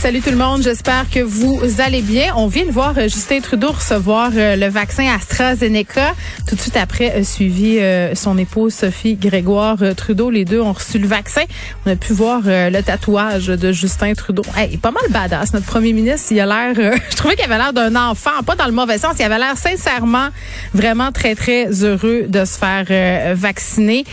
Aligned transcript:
Salut 0.00 0.22
tout 0.22 0.30
le 0.30 0.36
monde, 0.36 0.62
j'espère 0.62 1.10
que 1.10 1.20
vous 1.20 1.60
allez 1.78 2.00
bien. 2.00 2.32
On 2.34 2.46
vient 2.46 2.64
de 2.64 2.70
voir 2.70 2.94
euh, 2.96 3.02
Justin 3.02 3.40
Trudeau 3.40 3.70
recevoir 3.70 4.30
euh, 4.34 4.56
le 4.56 4.68
vaccin 4.68 5.06
AstraZeneca. 5.14 6.14
Tout 6.48 6.54
de 6.54 6.60
suite 6.60 6.78
après, 6.78 7.12
a 7.12 7.22
suivi 7.22 7.78
euh, 7.78 8.14
son 8.14 8.38
épouse 8.38 8.72
Sophie 8.72 9.16
Grégoire 9.16 9.76
Trudeau. 9.94 10.30
Les 10.30 10.46
deux 10.46 10.58
ont 10.58 10.72
reçu 10.72 10.98
le 10.98 11.06
vaccin. 11.06 11.42
On 11.84 11.90
a 11.90 11.96
pu 11.96 12.14
voir 12.14 12.40
le 12.46 12.80
tatouage 12.80 13.48
de 13.48 13.72
Justin 13.72 14.14
Trudeau. 14.14 14.42
Hey, 14.56 14.78
pas 14.78 14.90
mal 14.90 15.02
badass, 15.10 15.52
notre 15.52 15.66
premier 15.66 15.92
ministre. 15.92 16.28
Il 16.30 16.40
a 16.40 16.46
l'air, 16.46 16.74
je 17.10 17.16
trouvais 17.16 17.36
qu'il 17.36 17.44
avait 17.44 17.58
l'air 17.58 17.74
d'un 17.74 17.94
enfant, 17.94 18.42
pas 18.46 18.56
dans 18.56 18.66
le 18.66 18.72
mauvais 18.72 18.96
sens. 18.96 19.16
Il 19.18 19.22
avait 19.22 19.38
l'air 19.38 19.58
sincèrement 19.58 20.30
vraiment 20.72 21.12
très, 21.12 21.34
très 21.34 21.66
heureux 21.84 22.24
de 22.26 22.46
se 22.46 22.56
faire 22.56 23.34
vacciner. 23.34 24.04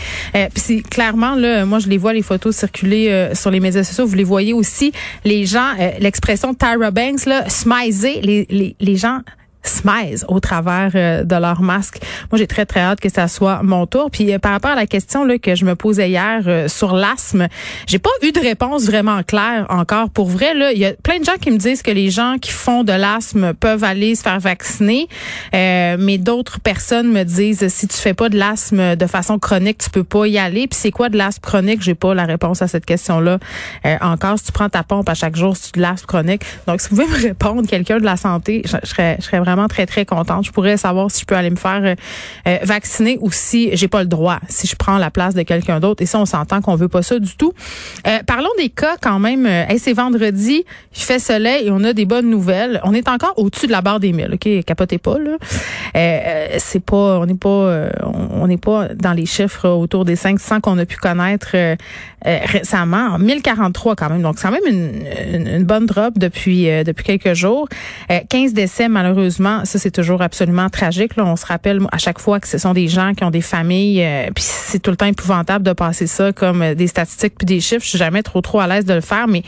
Puis 0.54 0.82
clairement, 0.82 1.34
là, 1.34 1.64
moi, 1.64 1.78
je 1.78 1.88
les 1.88 1.96
vois, 1.96 2.12
les 2.12 2.20
photos 2.20 2.54
circuler 2.54 3.30
sur 3.32 3.50
les 3.50 3.60
médias 3.60 3.84
sociaux. 3.84 4.06
Vous 4.06 4.16
les 4.16 4.24
voyez 4.24 4.52
aussi. 4.52 4.92
Les 5.24 5.46
gens 5.46 5.77
euh, 5.77 5.77
l'expression 6.00 6.54
Tyra 6.54 6.90
Banks, 6.90 7.26
là, 7.26 7.48
smiser, 7.48 8.20
les, 8.20 8.46
les, 8.50 8.76
les 8.78 8.96
gens 8.96 9.20
smize 9.62 10.24
au 10.28 10.40
travers 10.40 10.90
euh, 10.94 11.24
de 11.24 11.34
leur 11.34 11.60
masque. 11.62 11.98
Moi, 12.30 12.38
j'ai 12.38 12.46
très, 12.46 12.66
très 12.66 12.80
hâte 12.80 13.00
que 13.00 13.08
ça 13.08 13.28
soit 13.28 13.62
mon 13.62 13.86
tour. 13.86 14.10
Puis 14.10 14.32
euh, 14.32 14.38
par 14.38 14.52
rapport 14.52 14.70
à 14.70 14.76
la 14.76 14.86
question 14.86 15.24
là, 15.24 15.38
que 15.38 15.54
je 15.54 15.64
me 15.64 15.74
posais 15.74 16.08
hier 16.08 16.42
euh, 16.46 16.68
sur 16.68 16.94
l'asthme, 16.94 17.48
j'ai 17.86 17.98
pas 17.98 18.10
eu 18.22 18.32
de 18.32 18.40
réponse 18.40 18.84
vraiment 18.86 19.22
claire 19.22 19.66
encore. 19.68 20.10
Pour 20.10 20.28
vrai, 20.28 20.54
là, 20.54 20.72
il 20.72 20.78
y 20.78 20.86
a 20.86 20.92
plein 20.92 21.18
de 21.18 21.24
gens 21.24 21.36
qui 21.40 21.50
me 21.50 21.58
disent 21.58 21.82
que 21.82 21.90
les 21.90 22.10
gens 22.10 22.36
qui 22.40 22.52
font 22.52 22.84
de 22.84 22.92
l'asthme 22.92 23.54
peuvent 23.54 23.84
aller 23.84 24.14
se 24.14 24.22
faire 24.22 24.40
vacciner, 24.40 25.08
mais 25.52 26.18
d'autres 26.18 26.60
personnes 26.60 27.10
me 27.10 27.24
disent 27.24 27.66
si 27.68 27.88
tu 27.88 27.96
fais 27.96 28.14
pas 28.14 28.28
de 28.28 28.38
l'asthme 28.38 28.96
de 28.96 29.06
façon 29.06 29.38
chronique, 29.38 29.78
tu 29.78 29.90
peux 29.90 30.04
pas 30.04 30.26
y 30.26 30.38
aller. 30.38 30.66
Puis 30.68 30.78
c'est 30.80 30.90
quoi 30.90 31.08
de 31.08 31.16
l'asthme 31.16 31.42
chronique? 31.42 31.82
J'ai 31.82 31.94
pas 31.94 32.14
la 32.14 32.24
réponse 32.24 32.62
à 32.62 32.68
cette 32.68 32.86
question-là 32.86 33.38
encore. 34.00 34.38
Si 34.38 34.46
tu 34.46 34.52
prends 34.52 34.68
ta 34.68 34.82
pompe 34.82 35.08
à 35.08 35.14
chaque 35.14 35.36
jour, 35.36 35.56
c'est 35.56 35.74
de 35.74 35.80
l'asthme 35.80 36.06
chronique. 36.06 36.42
Donc, 36.66 36.80
si 36.80 36.88
vous 36.90 36.96
pouvez 36.96 37.08
me 37.08 37.22
répondre, 37.22 37.68
quelqu'un 37.68 37.98
de 37.98 38.04
la 38.04 38.16
santé, 38.16 38.62
je 38.64 38.76
serais, 38.86 39.16
je 39.18 39.24
serais 39.24 39.40
vraiment 39.40 39.57
très, 39.66 39.86
très 39.86 40.04
contente. 40.04 40.44
Je 40.44 40.52
pourrais 40.52 40.76
savoir 40.76 41.10
si 41.10 41.22
je 41.22 41.26
peux 41.26 41.34
aller 41.34 41.50
me 41.50 41.56
faire 41.56 41.80
euh, 41.82 41.94
euh, 42.46 42.58
vacciner 42.62 43.18
ou 43.20 43.32
si 43.32 43.70
j'ai 43.76 43.88
pas 43.88 44.02
le 44.02 44.08
droit, 44.08 44.38
si 44.48 44.66
je 44.66 44.76
prends 44.76 44.98
la 44.98 45.10
place 45.10 45.34
de 45.34 45.42
quelqu'un 45.42 45.80
d'autre. 45.80 46.02
Et 46.02 46.06
ça, 46.06 46.20
on 46.20 46.26
s'entend 46.26 46.60
qu'on 46.60 46.76
veut 46.76 46.88
pas 46.88 47.02
ça 47.02 47.18
du 47.18 47.36
tout. 47.36 47.52
Euh, 48.06 48.18
parlons 48.26 48.50
des 48.58 48.68
cas 48.68 48.96
quand 49.00 49.18
même. 49.18 49.46
Hey, 49.46 49.78
c'est 49.78 49.92
vendredi, 49.92 50.64
il 50.94 51.02
fait 51.02 51.18
soleil 51.18 51.66
et 51.66 51.70
on 51.70 51.82
a 51.84 51.92
des 51.92 52.04
bonnes 52.04 52.30
nouvelles. 52.30 52.80
On 52.84 52.94
est 52.94 53.08
encore 53.08 53.34
au-dessus 53.36 53.66
de 53.66 53.72
la 53.72 53.80
barre 53.80 54.00
des 54.00 54.12
1000, 54.12 54.34
OK? 54.34 54.64
Capotez 54.64 54.98
pas, 54.98 55.16
là. 55.18 55.36
c'est 56.58 56.84
pas, 56.84 57.18
on 57.18 57.26
n'est 57.26 57.34
pas, 57.34 57.88
on 58.04 58.46
n'est 58.46 58.58
pas 58.58 58.88
dans 58.94 59.12
les 59.12 59.26
chiffres 59.26 59.68
autour 59.68 60.04
des 60.04 60.16
500 60.16 60.60
qu'on 60.60 60.78
a 60.78 60.84
pu 60.84 60.96
connaître 60.96 61.56
récemment. 62.24 63.18
1043 63.18 63.96
quand 63.96 64.10
même. 64.10 64.22
Donc, 64.22 64.38
c'est 64.38 64.48
quand 64.48 64.52
même 64.52 64.66
une, 64.66 65.46
une, 65.46 65.64
bonne 65.64 65.86
drop 65.86 66.18
depuis, 66.18 66.66
depuis 66.84 67.04
quelques 67.04 67.34
jours. 67.34 67.68
15 68.28 68.52
décès, 68.52 68.88
malheureusement 68.88 69.37
ça 69.64 69.78
c'est 69.78 69.90
toujours 69.90 70.22
absolument 70.22 70.68
tragique. 70.68 71.16
Là. 71.16 71.24
On 71.24 71.36
se 71.36 71.46
rappelle 71.46 71.80
à 71.92 71.98
chaque 71.98 72.18
fois 72.18 72.40
que 72.40 72.48
ce 72.48 72.58
sont 72.58 72.72
des 72.72 72.88
gens 72.88 73.14
qui 73.14 73.24
ont 73.24 73.30
des 73.30 73.40
familles, 73.40 74.02
euh, 74.02 74.28
puis 74.34 74.44
c'est 74.44 74.78
tout 74.78 74.90
le 74.90 74.96
temps 74.96 75.06
épouvantable 75.06 75.64
de 75.64 75.72
passer 75.72 76.06
ça 76.06 76.32
comme 76.32 76.62
euh, 76.62 76.74
des 76.74 76.86
statistiques 76.86 77.34
puis 77.36 77.46
des 77.46 77.60
chiffres. 77.60 77.82
Je 77.84 77.90
suis 77.90 77.98
jamais 77.98 78.22
trop 78.22 78.40
trop 78.40 78.60
à 78.60 78.66
l'aise 78.66 78.84
de 78.84 78.94
le 78.94 79.00
faire, 79.00 79.28
mais 79.28 79.42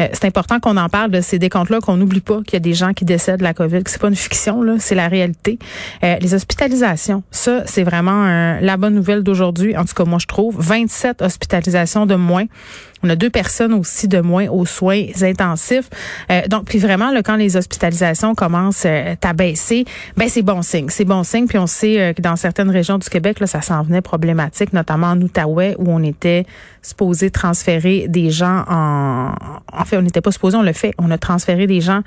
euh, 0.00 0.08
c'est 0.12 0.24
important 0.24 0.60
qu'on 0.60 0.76
en 0.76 0.88
parle 0.88 1.10
de 1.10 1.20
ces 1.20 1.38
décomptes-là, 1.38 1.80
qu'on 1.80 1.96
n'oublie 1.96 2.20
pas 2.20 2.42
qu'il 2.42 2.54
y 2.54 2.56
a 2.56 2.60
des 2.60 2.74
gens 2.74 2.92
qui 2.92 3.04
décèdent 3.04 3.38
de 3.38 3.44
la 3.44 3.54
COVID, 3.54 3.82
c'est 3.86 4.00
pas 4.00 4.08
une 4.08 4.16
fiction, 4.16 4.62
là, 4.62 4.76
c'est 4.78 4.94
la 4.94 5.08
réalité. 5.08 5.58
les 6.02 6.34
hospitalisations, 6.34 7.22
ça 7.30 7.62
c'est 7.66 7.82
vraiment 7.82 8.58
la 8.60 8.76
bonne 8.76 8.94
nouvelle 8.94 9.22
d'aujourd'hui. 9.22 9.76
En 9.76 9.84
tout 9.84 9.94
cas, 9.94 10.04
moi 10.04 10.18
je 10.20 10.26
trouve 10.26 10.56
27 10.58 11.22
hospitalisations 11.22 12.06
de 12.06 12.14
moins. 12.14 12.44
On 13.04 13.10
a 13.10 13.16
deux 13.16 13.28
personnes 13.28 13.74
aussi 13.74 14.08
de 14.08 14.20
moins 14.20 14.48
aux 14.48 14.64
soins 14.64 15.02
intensifs. 15.20 15.90
Euh, 16.30 16.40
donc, 16.48 16.64
puis 16.64 16.78
vraiment, 16.78 17.10
là, 17.10 17.22
quand 17.22 17.36
les 17.36 17.54
hospitalisations 17.58 18.34
commencent 18.34 18.86
euh, 18.86 19.14
à 19.22 19.32
baisser, 19.34 19.84
ben 20.16 20.26
c'est 20.30 20.40
bon 20.40 20.62
signe. 20.62 20.86
C'est 20.88 21.04
bon 21.04 21.22
signe. 21.22 21.46
Puis 21.46 21.58
on 21.58 21.66
sait 21.66 22.00
euh, 22.00 22.12
que 22.14 22.22
dans 22.22 22.36
certaines 22.36 22.70
régions 22.70 22.96
du 22.96 23.06
Québec, 23.10 23.40
là, 23.40 23.46
ça 23.46 23.60
s'en 23.60 23.82
venait 23.82 24.00
problématique, 24.00 24.72
notamment 24.72 25.08
en 25.08 25.20
Outaouais, 25.20 25.76
où 25.78 25.90
on 25.90 26.02
était 26.02 26.46
supposé 26.80 27.30
transférer 27.30 28.06
des 28.08 28.30
gens 28.30 28.64
en... 28.70 29.34
En 29.72 29.84
fait, 29.84 29.98
on 29.98 30.02
n'était 30.02 30.22
pas 30.22 30.32
supposé, 30.32 30.56
on 30.56 30.62
le 30.62 30.72
fait. 30.72 30.94
On 30.96 31.10
a 31.10 31.18
transféré 31.18 31.66
des 31.66 31.80
gens 31.80 32.00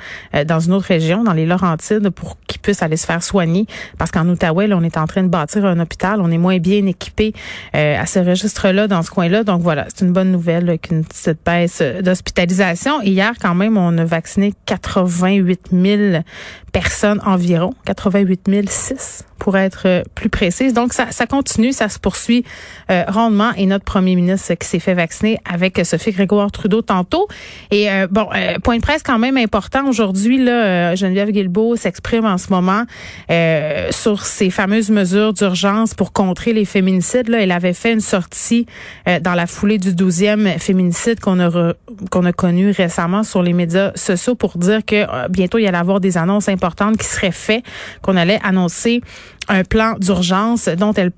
dans 0.46 0.60
une 0.60 0.74
autre 0.74 0.86
région, 0.86 1.24
dans 1.24 1.34
les 1.34 1.46
Laurentides, 1.46 2.10
pour 2.12 2.38
qu'ils 2.48 2.62
puissent 2.62 2.82
aller 2.82 2.96
se 2.96 3.06
faire 3.06 3.22
soigner. 3.24 3.66
Parce 3.98 4.12
qu'en 4.12 4.28
Outaouais, 4.30 4.68
là, 4.68 4.78
on 4.78 4.84
est 4.84 4.98
en 4.98 5.06
train 5.06 5.24
de 5.24 5.28
bâtir 5.28 5.66
un 5.66 5.80
hôpital. 5.80 6.22
On 6.22 6.32
est 6.32 6.38
moins 6.38 6.60
bien 6.60 6.86
équipé 6.86 7.34
à 7.74 8.06
ce 8.06 8.20
registre-là, 8.20 8.88
dans 8.88 9.02
ce 9.02 9.10
coin-là. 9.10 9.44
Donc 9.44 9.62
voilà, 9.62 9.88
c'est 9.94 10.06
une 10.06 10.14
bonne 10.14 10.32
nouvelle 10.32 10.78
une 10.92 11.04
petite 11.04 11.40
baisse 11.46 11.82
d'hospitalisation. 12.02 13.02
Hier, 13.02 13.34
quand 13.42 13.56
même, 13.56 13.78
on 13.78 13.98
a 13.98 14.06
vacciné 14.06 14.54
88 14.66 15.70
000 15.72 16.24
personnes 16.72 17.22
environ, 17.26 17.74
88 17.86 18.50
006 18.70 19.26
pour 19.40 19.58
être 19.58 19.84
euh, 19.86 20.04
plus 20.16 20.30
précise. 20.30 20.74
Donc, 20.74 20.94
ça, 20.94 21.12
ça 21.12 21.26
continue, 21.26 21.72
ça 21.72 21.90
se 21.90 22.00
poursuit 22.00 22.44
euh, 22.92 23.04
rondement. 23.08 23.52
Et 23.56 23.66
notre 23.66 23.86
premier 23.86 24.16
ministre 24.16 24.54
qui 24.56 24.68
s'est 24.68 24.80
fait 24.80 24.94
vacciner 24.94 25.40
avec 25.50 25.80
Sophie 25.86 26.12
Grégoire 26.12 26.52
Trudeau 26.52 26.82
tantôt. 26.82 27.28
Et 27.72 27.90
euh, 27.90 28.08
bon, 28.10 28.28
euh, 28.36 28.60
point 28.60 28.78
de 28.78 28.82
presse 28.82 29.04
quand 29.04 29.20
même 29.20 29.38
important 29.38 29.88
aujourd'hui. 29.88 30.44
Là, 30.44 30.96
Geneviève 30.96 31.32
Guilbeault 31.32 31.76
s'exprime 31.76 32.26
en 32.26 32.38
ce 32.38 32.50
moment 32.50 32.84
sur 33.92 34.26
ces 34.26 34.50
fameuses 34.50 34.90
mesures 34.90 35.34
d'urgence 35.34 35.94
pour 35.94 36.12
contrer 36.12 36.54
les 36.54 36.66
féminicides. 36.66 37.30
Là, 37.30 37.42
elle 37.42 37.52
avait 37.52 37.74
fait 37.74 37.94
une 37.94 38.02
sortie 38.02 38.66
dans 39.22 39.34
la 39.34 39.48
foulée 39.48 39.78
du 39.78 39.92
12e 39.92 40.60
féminicide 40.60 40.77
qu'on 41.22 41.40
a 41.40 41.74
qu'on 42.12 42.26
a 42.26 42.34
connu 42.34 42.72
récemment 42.72 43.24
sur 43.24 43.42
les 43.42 43.54
médias 43.54 43.92
sociaux 43.96 44.36
pour 44.36 44.58
dire 44.58 44.86
que 44.86 45.28
bientôt 45.30 45.58
il 45.58 45.64
y 45.64 45.68
allait 45.68 45.78
avoir 45.78 46.00
des 46.00 46.18
annonces 46.18 46.50
importantes 46.50 46.98
qui 46.98 47.06
seraient 47.06 47.32
faites, 47.32 47.64
qu'on 48.02 48.18
allait 48.18 48.40
annoncer 48.44 49.02
un 49.50 49.64
plan 49.64 49.96
d'urgence 49.98 50.68
dont 50.68 50.94
elle, 50.94 51.12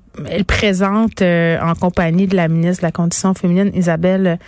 présente 0.44 1.22
euh, 1.22 1.58
en 1.60 1.74
compagnie 1.74 2.26
de 2.26 2.36
la 2.36 2.48
ministre 2.48 2.82
de 2.82 2.86
la 2.86 2.92
Condition 2.92 3.32
féminine, 3.34 3.70
Isabelle 3.74 4.38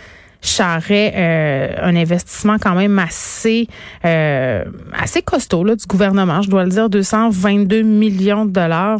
Charret, 0.41 1.13
euh, 1.15 1.67
un 1.81 1.95
investissement 1.95 2.57
quand 2.61 2.75
même 2.75 2.99
assez 2.99 3.67
euh, 4.05 4.63
assez 4.93 5.21
costaud 5.21 5.63
là, 5.63 5.75
du 5.75 5.85
gouvernement, 5.85 6.41
je 6.41 6.49
dois 6.49 6.63
le 6.63 6.69
dire, 6.69 6.89
222 6.89 7.81
millions 7.81 8.45
de 8.45 8.51
dollars. 8.51 8.99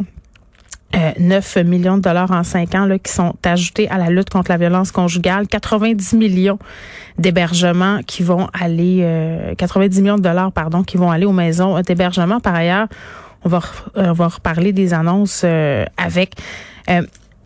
9 1.18 1.56
millions 1.64 1.96
de 1.96 2.02
dollars 2.02 2.30
en 2.30 2.44
5 2.44 2.74
ans 2.74 2.86
là, 2.86 2.98
qui 2.98 3.12
sont 3.12 3.34
ajoutés 3.44 3.88
à 3.88 3.98
la 3.98 4.10
lutte 4.10 4.30
contre 4.30 4.50
la 4.50 4.56
violence 4.56 4.92
conjugale, 4.92 5.46
90 5.48 6.14
millions 6.14 6.58
d'hébergements 7.18 8.00
qui 8.06 8.22
vont 8.22 8.48
aller 8.58 9.54
90 9.56 10.00
millions 10.02 10.16
de 10.16 10.22
dollars 10.22 10.52
pardon 10.52 10.82
qui 10.82 10.96
vont 10.96 11.10
aller 11.10 11.26
aux 11.26 11.32
maisons 11.32 11.80
d'hébergement 11.80 12.40
par 12.40 12.54
ailleurs 12.54 12.88
on 13.44 13.48
va, 13.48 13.60
on 13.94 14.12
va 14.12 14.28
reparler 14.28 14.72
des 14.72 14.94
annonces 14.94 15.42
euh, 15.44 15.84
avec 15.96 16.32
euh, 16.90 17.02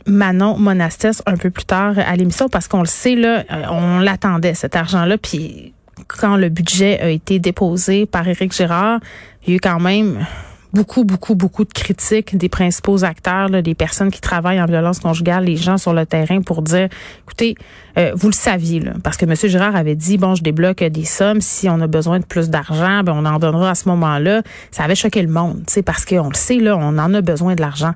Manon 0.06 0.56
Monastès 0.56 1.22
un 1.26 1.36
peu 1.36 1.50
plus 1.50 1.65
tard 1.65 1.94
à 1.98 2.16
l'émission 2.16 2.48
parce 2.48 2.69
qu'on 2.69 2.80
le 2.80 2.86
sait, 2.86 3.15
là, 3.15 3.44
euh, 3.50 3.62
on 3.70 3.98
l'attendait, 3.98 4.54
cet 4.54 4.76
argent-là. 4.76 5.19
Puis 5.19 5.75
quand 6.06 6.36
le 6.36 6.48
budget 6.48 7.00
a 7.00 7.09
été 7.09 7.38
déposé 7.38 8.06
par 8.06 8.26
Éric 8.26 8.53
Girard, 8.53 9.00
il 9.42 9.50
y 9.50 9.53
a 9.53 9.56
eu 9.56 9.60
quand 9.60 9.80
même 9.80 10.25
beaucoup, 10.73 11.05
beaucoup, 11.05 11.34
beaucoup 11.34 11.65
de 11.65 11.73
critiques 11.73 12.37
des 12.37 12.49
principaux 12.49 13.05
acteurs, 13.05 13.49
là, 13.49 13.62
des 13.62 13.75
personnes 13.75 14.11
qui 14.11 14.21
travaillent 14.21 14.61
en 14.61 14.67
violence 14.67 15.01
conjugale, 15.01 15.45
les 15.45 15.56
gens 15.56 15.79
sur 15.79 15.93
le 15.93 16.06
terrain 16.06 16.43
pour 16.43 16.62
dire, 16.62 16.89
écoutez, 17.23 17.55
euh, 17.97 18.12
vous 18.15 18.28
le 18.28 18.34
saviez, 18.34 18.83
parce 19.03 19.16
que 19.16 19.25
M. 19.25 19.34
Girard 19.34 19.77
avait 19.77 19.95
dit, 19.95 20.19
bon, 20.19 20.34
je 20.34 20.42
débloque 20.42 20.83
des 20.83 21.04
sommes, 21.04 21.41
si 21.41 21.69
on 21.69 21.81
a 21.81 21.87
besoin 21.87 22.21
de 22.21 22.25
plus 22.25 22.51
d'argent, 22.51 23.03
ben 23.03 23.13
on 23.16 23.25
en 23.25 23.39
donnera 23.39 23.71
à 23.71 23.75
ce 23.75 23.89
moment-là. 23.89 24.42
Ça 24.71 24.84
avait 24.84 24.95
choqué 24.95 25.22
le 25.22 25.28
monde, 25.28 25.63
parce 25.84 26.04
qu'on 26.04 26.28
le 26.28 26.34
sait, 26.34 26.59
là, 26.59 26.77
on 26.77 26.98
en 26.98 27.15
a 27.15 27.21
besoin 27.21 27.54
de 27.54 27.60
l'argent 27.60 27.95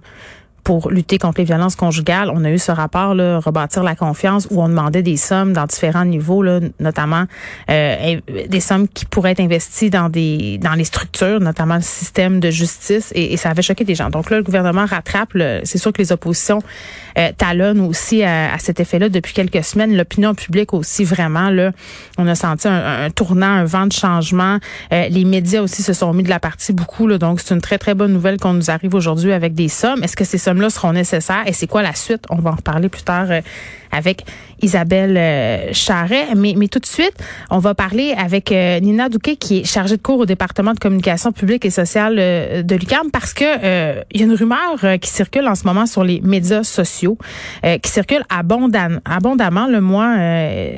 pour 0.64 0.90
lutter 0.90 1.18
contre 1.18 1.40
les 1.40 1.44
violences 1.44 1.76
conjugales. 1.76 2.30
On 2.32 2.44
a 2.44 2.50
eu 2.50 2.58
ce 2.58 2.70
rapport 2.70 3.14
là, 3.14 3.40
rebâtir 3.40 3.82
la 3.82 3.94
confiance 3.94 4.46
où 4.50 4.62
on 4.62 4.68
demandait 4.68 5.02
des 5.02 5.16
sommes 5.16 5.52
dans 5.52 5.66
différents 5.66 6.04
niveaux, 6.04 6.42
là, 6.42 6.60
notamment 6.78 7.24
euh, 7.70 8.20
des 8.48 8.60
sommes 8.60 8.86
qui 8.88 9.04
pourraient 9.04 9.32
être 9.32 9.40
investies 9.40 9.90
dans 9.90 10.08
des 10.08 10.58
dans 10.58 10.74
les 10.74 10.84
structures, 10.84 11.40
notamment 11.40 11.76
le 11.76 11.82
système 11.82 12.40
de 12.40 12.50
justice, 12.50 13.12
et, 13.14 13.36
ça 13.36 13.50
avait 13.50 13.62
choqué 13.62 13.84
des 13.84 13.94
gens. 13.94 14.08
Donc 14.08 14.30
là, 14.30 14.36
le 14.36 14.42
gouvernement 14.42 14.86
rattrape. 14.86 15.30
C'est 15.64 15.78
sûr 15.78 15.92
que 15.92 16.00
les 16.00 16.12
oppositions 16.12 16.60
euh, 17.18 17.30
talonnent 17.36 17.80
aussi 17.80 18.22
à, 18.22 18.56
cet 18.58 18.78
effet-là 18.78 19.08
depuis 19.08 19.34
quelques 19.34 19.64
semaines. 19.64 19.96
L'opinion 19.96 20.34
publique 20.34 20.74
aussi 20.74 21.04
vraiment 21.04 21.50
là, 21.50 21.72
on 22.18 22.26
a 22.28 22.34
senti 22.34 22.68
un, 22.68 23.10
tournant, 23.10 23.46
un 23.46 23.64
vent 23.64 23.86
de 23.86 23.92
changement. 23.92 24.58
Euh, 24.92 25.08
les 25.08 25.24
médias 25.24 25.62
aussi 25.62 25.82
se 25.82 25.92
sont 25.92 26.12
mis 26.12 26.22
de 26.22 26.28
la 26.28 26.40
partie 26.40 26.72
beaucoup. 26.72 27.06
Là, 27.06 27.18
donc 27.18 27.40
c'est 27.40 27.54
une 27.54 27.60
très 27.60 27.78
très 27.78 27.94
bonne 27.94 28.12
nouvelle 28.12 28.38
qu'on 28.38 28.52
nous 28.52 28.70
arrive 28.70 28.94
aujourd'hui 28.94 29.32
avec 29.32 29.54
des 29.54 29.68
sommes. 29.68 30.02
Est-ce 30.04 30.16
que 30.16 30.24
c'est 30.24 30.38
ça 30.38 30.51
là 30.60 30.70
seront 30.70 30.92
nécessaires. 30.92 31.44
Et 31.46 31.52
c'est 31.52 31.66
quoi 31.66 31.82
la 31.82 31.94
suite? 31.94 32.24
On 32.30 32.36
va 32.36 32.50
en 32.50 32.56
reparler 32.56 32.88
plus 32.88 33.02
tard 33.02 33.26
euh, 33.30 33.40
avec 33.90 34.24
Isabelle 34.62 35.16
euh, 35.16 35.72
Charret. 35.72 36.34
Mais, 36.36 36.54
mais 36.56 36.68
tout 36.68 36.78
de 36.78 36.86
suite, 36.86 37.14
on 37.50 37.58
va 37.58 37.74
parler 37.74 38.14
avec 38.16 38.52
euh, 38.52 38.80
Nina 38.80 39.08
Douquet, 39.08 39.36
qui 39.36 39.60
est 39.60 39.64
chargée 39.64 39.96
de 39.96 40.02
cours 40.02 40.20
au 40.20 40.26
département 40.26 40.72
de 40.72 40.78
communication 40.78 41.32
publique 41.32 41.64
et 41.64 41.70
sociale 41.70 42.16
de 42.16 42.74
l'UQAM, 42.74 43.10
parce 43.10 43.34
que 43.34 43.44
il 44.12 44.20
y 44.20 44.22
a 44.22 44.26
une 44.26 44.34
rumeur 44.34 44.98
qui 45.00 45.10
circule 45.10 45.46
en 45.46 45.54
ce 45.54 45.64
moment 45.64 45.86
sur 45.86 46.04
les 46.04 46.20
médias 46.20 46.62
sociaux, 46.62 47.18
qui 47.62 47.90
circule 47.90 48.22
abondamment. 48.28 49.66
le 49.66 49.80
mois 49.80 50.16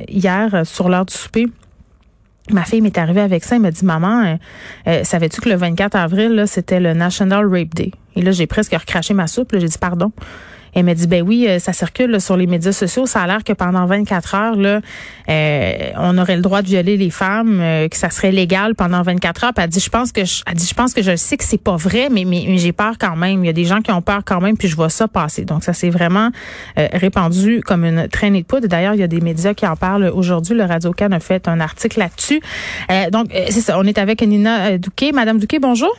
hier 0.09 0.63
sur 0.65 0.89
l'heure 0.89 1.07
du 1.07 1.15
souper. 1.15 1.47
Ma 2.51 2.65
fille 2.65 2.81
m'est 2.81 2.99
arrivée 2.99 3.21
avec 3.21 3.45
ça. 3.45 3.57
Elle 3.57 3.63
m'a 3.63 3.71
dit, 3.71 3.85
maman, 3.85 4.39
savais-tu 5.03 5.41
que 5.41 5.49
le 5.49 5.57
24 5.57 5.97
avril, 5.97 6.45
c'était 6.47 6.81
le 6.81 6.95
National 6.95 7.47
Rape 7.47 7.75
Day? 7.75 7.93
Et 8.17 8.23
là, 8.23 8.33
j'ai 8.33 8.47
presque 8.47 8.75
recraché 8.75 9.15
ma 9.15 9.27
soupe. 9.27 9.51
J'ai 9.59 9.67
dit, 9.67 9.79
pardon. 9.79 10.13
Elle 10.75 10.85
m'a 10.85 10.95
dit, 10.95 11.07
ben 11.07 11.23
oui, 11.23 11.47
euh, 11.49 11.59
ça 11.59 11.73
circule 11.73 12.21
sur 12.21 12.37
les 12.37 12.47
médias 12.47 12.73
sociaux. 12.73 13.07
Ça 13.07 13.23
a 13.23 13.27
l'air 13.27 13.45
que 13.45 13.53
pendant 13.53 13.87
24 13.87 14.35
heures, 14.35 14.57
là, 14.57 14.81
euh, 15.29 15.91
on 15.97 16.19
aurait 16.19 16.37
le 16.37 16.43
droit 16.43 16.63
de 16.63 16.67
violer 16.67 16.97
les 16.97 17.11
femmes, 17.11 17.61
euh, 17.61 17.89
que 17.89 17.97
ça 17.97 18.11
serait 18.11 18.33
légal 18.33 18.75
pendant 18.75 19.03
24 19.03 19.45
heures. 19.45 19.53
Puis 19.55 19.65
elle 19.65 19.71
dit, 19.71 19.81
je 19.81 19.89
pense 19.89 20.11
que 20.11 20.25
je, 20.25 20.43
elle 20.47 20.55
dit, 20.55 20.67
je 20.67 20.75
pense 20.75 20.93
que 20.93 21.03
je 21.03 21.15
sais 21.15 21.37
que 21.37 21.45
c'est 21.45 21.63
pas 21.63 21.77
vrai, 21.77 22.09
mais, 22.11 22.25
mais, 22.25 22.59
j'ai 22.59 22.73
peur 22.73 22.95
quand 22.99 23.17
même. 23.17 23.45
Il 23.45 23.47
y 23.47 23.51
a 23.51 23.53
des 23.55 23.65
gens 23.65 23.81
qui 23.81 23.93
ont 23.93 24.03
peur 24.03 24.23
quand 24.25 24.41
même, 24.41 24.57
puis 24.57 24.69
je 24.69 24.75
vois 24.75 24.91
ça 24.91 25.07
passer. 25.07 25.45
Donc 25.45 25.63
ça 25.63 25.73
s'est 25.73 25.91
vraiment 25.91 26.31
répandu 26.77 27.61
comme 27.65 27.85
une 27.85 28.09
traînée 28.09 28.43
de 28.43 28.47
poudre. 28.47 28.67
D'ailleurs, 28.67 28.95
il 28.95 29.01
y 29.01 29.05
a 29.05 29.09
des 29.09 29.21
médias 29.21 29.55
qui 29.55 29.67
en 29.67 29.77
parlent 29.77 30.11
aujourd'hui. 30.15 30.55
Le 30.55 30.65
Radio 30.65 30.93
Can 30.93 31.13
a 31.13 31.21
fait 31.21 31.47
un 31.49 31.61
article 31.61 31.99
là-dessus. 31.99 32.41
donc 33.13 33.29
c'est 33.31 33.61
ça. 33.61 33.79
On 33.79 33.85
est 33.85 33.99
avec 33.99 34.23
Nina 34.23 34.79
Douquet. 34.79 35.13
Madame 35.13 35.39
Douquet, 35.39 35.59
bonjour. 35.59 35.95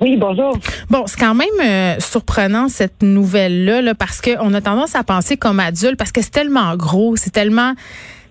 Oui, 0.00 0.16
bonjour. 0.16 0.58
Bon, 0.90 1.04
c'est 1.06 1.18
quand 1.18 1.34
même 1.34 1.48
euh, 1.62 2.00
surprenant 2.00 2.68
cette 2.68 3.02
nouvelle-là, 3.02 3.80
là, 3.80 3.94
parce 3.94 4.20
qu'on 4.20 4.52
a 4.52 4.60
tendance 4.60 4.94
à 4.94 5.04
penser 5.04 5.36
comme 5.36 5.60
adulte, 5.60 5.96
parce 5.96 6.12
que 6.12 6.20
c'est 6.20 6.32
tellement 6.32 6.76
gros, 6.76 7.16
c'est 7.16 7.32
tellement 7.32 7.74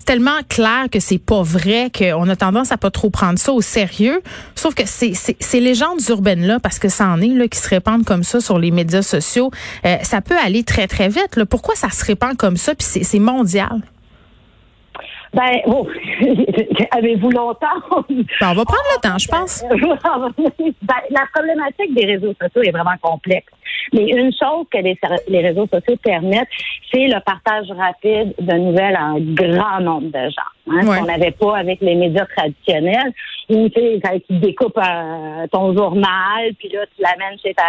tellement 0.05 0.39
clair 0.49 0.87
que 0.91 0.99
c'est 0.99 1.17
pas 1.17 1.43
vrai 1.43 1.89
qu'on 1.89 2.27
a 2.27 2.35
tendance 2.35 2.73
à 2.73 2.77
pas 2.77 2.91
trop 2.91 3.09
prendre 3.09 3.39
ça 3.39 3.53
au 3.53 3.61
sérieux. 3.61 4.21
Sauf 4.53 4.75
que 4.75 4.83
c'est 4.85 5.13
ces 5.13 5.59
légendes 5.61 6.01
urbaines 6.09 6.45
là, 6.45 6.59
parce 6.59 6.77
que 6.77 6.89
ça 6.89 7.07
en 7.07 7.21
est 7.21 7.27
là 7.27 7.47
qui 7.47 7.57
se 7.57 7.69
répandent 7.69 8.03
comme 8.03 8.23
ça 8.23 8.41
sur 8.41 8.59
les 8.59 8.71
médias 8.71 9.01
sociaux, 9.01 9.49
euh, 9.85 9.95
ça 10.03 10.19
peut 10.19 10.37
aller 10.37 10.63
très 10.63 10.87
très 10.87 11.07
vite. 11.07 11.37
Là. 11.37 11.45
Pourquoi 11.45 11.75
ça 11.75 11.89
se 11.89 12.03
répand 12.03 12.35
comme 12.35 12.57
ça 12.57 12.75
Puis 12.75 12.85
c'est 13.03 13.19
mondial? 13.19 13.81
Ben, 15.33 15.61
oh, 15.65 15.87
avez-vous 16.91 17.31
longtemps? 17.31 17.67
Ben, 18.09 18.25
on 18.41 18.53
va 18.53 18.65
prendre 18.65 18.89
le 18.95 19.01
temps, 19.01 19.17
je 19.17 19.27
pense. 19.27 19.63
ben, 20.81 20.95
la 21.09 21.25
problématique 21.33 21.93
des 21.95 22.05
réseaux 22.05 22.33
sociaux 22.39 22.61
est 22.61 22.71
vraiment 22.71 22.97
complexe. 23.01 23.51
Mais 23.93 24.09
une 24.09 24.31
chose 24.31 24.65
que 24.71 24.77
les, 24.77 24.97
les 25.27 25.41
réseaux 25.41 25.67
sociaux 25.71 25.97
permettent, 26.03 26.47
c'est 26.91 27.07
le 27.07 27.19
partage 27.21 27.67
rapide 27.71 28.33
de 28.39 28.53
nouvelles 28.53 28.95
à 28.95 29.03
un 29.03 29.19
grand 29.19 29.79
nombre 29.81 30.07
de 30.07 30.29
gens. 30.29 30.71
Hein, 30.71 30.81
Ce 30.81 30.99
qu'on 30.99 31.05
n'avait 31.05 31.31
pas 31.31 31.57
avec 31.57 31.81
les 31.81 31.95
médias 31.95 32.25
traditionnels, 32.25 33.11
où 33.49 33.67
tu 33.69 33.81
sais, 33.81 34.23
tu 34.29 34.37
découpes 34.37 34.77
euh, 34.77 35.47
ton 35.51 35.75
journal, 35.75 36.53
puis 36.57 36.69
là, 36.69 36.85
tu 36.95 37.01
l'amènes 37.01 37.37
chez 37.43 37.53
ta 37.53 37.63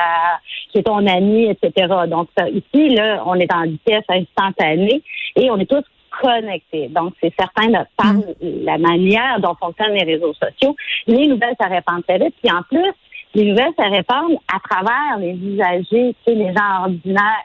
chez 0.73 0.83
ton 0.83 1.07
ami, 1.07 1.51
etc. 1.51 1.89
Donc, 2.09 2.29
ici, 2.53 2.95
là, 2.95 3.23
on 3.27 3.35
est 3.35 3.53
en 3.53 3.63
vitesse 3.65 4.05
instantanée 4.09 5.03
et 5.37 5.51
on 5.51 5.59
est 5.59 5.71
tous 5.71 5.85
connectés. 6.21 6.89
Donc, 6.89 7.15
c'est 7.23 7.33
certain, 7.39 7.69
de, 7.69 7.87
par 7.97 8.15
mm. 8.15 8.25
la 8.65 8.79
manière 8.79 9.41
dont 9.41 9.55
fonctionnent 9.55 9.95
les 9.95 10.05
réseaux 10.05 10.35
sociaux, 10.35 10.77
les 11.07 11.27
nouvelles 11.27 11.57
se 11.61 11.69
répandent 11.69 12.05
très 12.07 12.19
vite. 12.19 12.35
Puis 12.43 12.53
en 12.53 12.63
plus, 12.63 12.93
les 13.35 13.45
nouvelles 13.45 13.73
se 13.79 13.91
répandent 13.91 14.39
à 14.53 14.59
travers 14.69 15.19
les 15.19 15.33
usagers, 15.33 16.15
tu 16.25 16.33
sais, 16.33 16.35
les 16.35 16.53
gens 16.53 16.83
ordinaires 16.83 17.45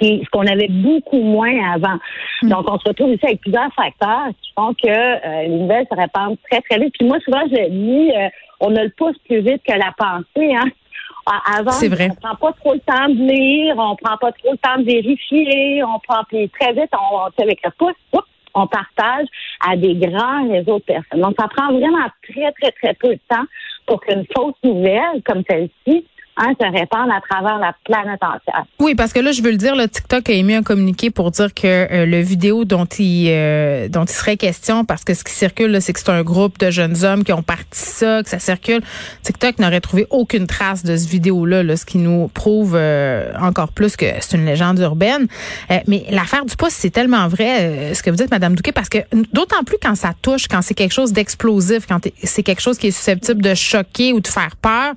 ce 0.00 0.30
qu'on 0.30 0.46
avait 0.46 0.68
beaucoup 0.68 1.20
moins 1.20 1.72
avant. 1.72 1.98
Mm. 2.42 2.48
Donc, 2.48 2.70
on 2.70 2.78
se 2.78 2.88
retrouve 2.88 3.12
ici 3.12 3.26
avec 3.26 3.40
plusieurs 3.40 3.72
facteurs 3.74 4.28
qui 4.40 4.52
font 4.56 4.74
que 4.74 4.88
euh, 4.88 5.42
les 5.42 5.48
nouvelles 5.48 5.86
se 5.90 5.96
répandent 5.96 6.38
très, 6.50 6.60
très 6.62 6.78
vite. 6.78 6.94
Puis 6.98 7.08
moi, 7.08 7.18
souvent, 7.20 7.42
je 7.50 7.68
dis, 7.68 8.12
euh, 8.16 8.28
on 8.60 8.70
ne 8.70 8.82
le 8.84 8.90
pousse 8.90 9.16
plus 9.26 9.40
vite 9.40 9.62
que 9.66 9.72
la 9.72 9.92
pensée. 9.96 10.54
Hein? 10.54 10.70
Avant, 11.46 11.70
vrai. 11.70 12.10
on 12.10 12.14
prend 12.14 12.34
pas 12.34 12.52
trop 12.54 12.74
le 12.74 12.80
temps 12.80 13.08
de 13.08 13.14
lire, 13.14 13.74
on 13.78 13.94
prend 13.96 14.16
pas 14.16 14.32
trop 14.32 14.52
le 14.52 14.58
temps 14.58 14.78
de 14.78 14.84
vérifier, 14.84 15.82
on 15.84 15.98
prend 16.00 16.24
puis 16.28 16.48
très 16.48 16.72
vite, 16.72 16.90
on, 16.92 17.42
avec 17.42 17.60
le 17.64 17.70
pouce, 17.78 18.22
on 18.54 18.66
partage 18.66 19.26
à 19.64 19.76
des 19.76 19.94
grands 19.94 20.50
réseaux 20.50 20.78
de 20.78 20.84
personnes. 20.84 21.20
Donc, 21.20 21.36
ça 21.38 21.46
prend 21.48 21.72
vraiment 21.72 22.06
très, 22.28 22.50
très, 22.52 22.72
très 22.72 22.94
peu 22.94 23.10
de 23.10 23.20
temps 23.28 23.44
pour 23.86 24.00
qu'une 24.00 24.24
fausse 24.34 24.54
nouvelle 24.64 25.22
comme 25.24 25.42
celle-ci 25.48 26.04
Se 26.40 26.64
à 26.64 27.20
travers 27.28 27.58
la 27.58 27.74
planète 27.84 28.22
entière. 28.22 28.64
Oui, 28.78 28.94
parce 28.94 29.12
que 29.12 29.20
là, 29.20 29.30
je 29.30 29.42
veux 29.42 29.50
le 29.50 29.58
dire, 29.58 29.76
le 29.76 29.86
TikTok 29.86 30.30
a 30.30 30.32
émis 30.32 30.54
un 30.54 30.62
communiqué 30.62 31.10
pour 31.10 31.30
dire 31.30 31.52
que 31.52 31.66
euh, 31.66 32.06
le 32.06 32.20
vidéo 32.20 32.64
dont 32.64 32.86
il 32.86 33.28
euh, 33.28 33.88
dont 33.88 34.04
il 34.04 34.12
serait 34.12 34.38
question, 34.38 34.86
parce 34.86 35.04
que 35.04 35.12
ce 35.12 35.22
qui 35.22 35.32
circule, 35.32 35.82
c'est 35.82 35.92
que 35.92 36.00
c'est 36.00 36.08
un 36.08 36.22
groupe 36.22 36.58
de 36.58 36.70
jeunes 36.70 37.04
hommes 37.04 37.24
qui 37.24 37.34
ont 37.34 37.42
parti 37.42 37.78
ça, 37.78 38.22
que 38.22 38.30
ça 38.30 38.38
circule. 38.38 38.80
TikTok 39.22 39.58
n'aurait 39.58 39.82
trouvé 39.82 40.06
aucune 40.08 40.46
trace 40.46 40.82
de 40.82 40.96
ce 40.96 41.08
vidéo-là, 41.08 41.62
là, 41.62 41.76
ce 41.76 41.84
qui 41.84 41.98
nous 41.98 42.28
prouve 42.28 42.74
euh, 42.74 43.32
encore 43.38 43.72
plus 43.72 43.96
que 43.96 44.06
c'est 44.20 44.36
une 44.36 44.46
légende 44.46 44.78
urbaine. 44.78 45.26
mais 45.86 46.04
l'affaire 46.10 46.46
du 46.46 46.56
poste, 46.56 46.76
c'est 46.78 46.90
tellement 46.90 47.28
vrai, 47.28 47.92
ce 47.94 48.02
que 48.02 48.08
vous 48.08 48.16
dites, 48.16 48.30
Madame 48.30 48.54
Douquet, 48.54 48.72
parce 48.72 48.88
que 48.88 48.98
d'autant 49.32 49.62
plus 49.64 49.76
quand 49.82 49.94
ça 49.94 50.12
touche, 50.22 50.48
quand 50.48 50.62
c'est 50.62 50.74
quelque 50.74 50.92
chose 50.92 51.12
d'explosif, 51.12 51.86
quand 51.86 52.00
c'est 52.22 52.42
quelque 52.42 52.62
chose 52.62 52.78
qui 52.78 52.86
est 52.86 52.92
susceptible 52.92 53.42
de 53.42 53.54
choquer 53.54 54.14
ou 54.14 54.20
de 54.20 54.28
faire 54.28 54.56
peur, 54.56 54.94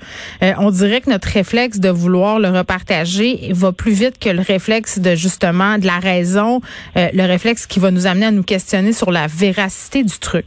on 0.57 0.71
dirait 0.71 1.01
que 1.01 1.09
notre 1.09 1.32
réflexe 1.33 1.79
de 1.79 1.89
vouloir 1.89 2.39
le 2.39 2.49
repartager 2.49 3.51
va 3.51 3.71
plus 3.71 3.93
vite 3.93 4.19
que 4.19 4.29
le 4.29 4.41
réflexe 4.41 4.99
de 4.99 5.15
justement 5.15 5.77
de 5.77 5.85
la 5.85 5.99
raison, 5.99 6.61
euh, 6.97 7.07
le 7.13 7.25
réflexe 7.25 7.65
qui 7.65 7.79
va 7.79 7.91
nous 7.91 8.07
amener 8.07 8.27
à 8.27 8.31
nous 8.31 8.43
questionner 8.43 8.93
sur 8.93 9.11
la 9.11 9.27
véracité 9.27 10.03
du 10.03 10.17
truc. 10.19 10.45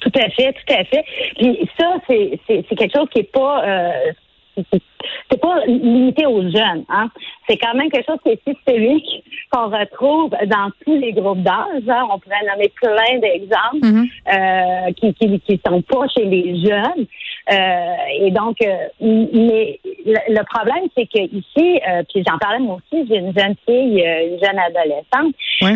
Tout 0.00 0.12
à 0.18 0.28
fait, 0.30 0.52
tout 0.52 0.72
à 0.72 0.84
fait. 0.84 1.04
Puis 1.36 1.68
ça, 1.78 1.94
c'est 2.08 2.76
quelque 2.76 2.92
chose 2.94 3.08
qui 3.12 3.20
est 3.20 3.32
pas 3.32 3.64
euh, 3.64 4.12
c'est 4.56 5.40
pas 5.40 5.64
limité 5.66 6.26
aux 6.26 6.42
jeunes. 6.42 6.84
Hein? 6.88 7.08
C'est 7.48 7.56
quand 7.56 7.74
même 7.74 7.90
quelque 7.90 8.06
chose 8.06 8.18
qui 8.24 8.30
est 8.30 8.42
systémique 8.46 9.24
qu'on 9.50 9.68
retrouve 9.68 10.30
dans 10.46 10.70
tous 10.84 10.96
les 10.98 11.12
groupes 11.12 11.42
d'âge. 11.42 11.88
Hein? 11.88 12.06
On 12.12 12.18
pourrait 12.18 12.46
nommer 12.50 12.70
plein 12.80 13.18
d'exemples 13.18 13.80
mm-hmm. 13.82 14.88
euh, 14.88 14.92
qui, 14.92 15.14
qui, 15.14 15.40
qui 15.40 15.60
sont 15.66 15.82
pas 15.82 16.06
chez 16.08 16.24
les 16.24 16.64
jeunes. 16.64 17.06
Euh, 17.50 17.94
et 18.20 18.30
donc, 18.30 18.56
euh, 18.62 18.76
mais 19.00 19.80
le, 20.06 20.44
problème, 20.44 20.84
c'est 20.96 21.06
que 21.06 21.22
ici, 21.22 21.80
euh, 21.88 22.02
puis 22.12 22.22
j'en 22.26 22.38
parlais 22.38 22.60
moi 22.60 22.76
aussi, 22.76 23.06
j'ai 23.08 23.16
une 23.16 23.36
jeune 23.36 23.56
fille, 23.66 24.00
une 24.00 24.38
jeune 24.42 24.58
adolescente, 24.58 25.34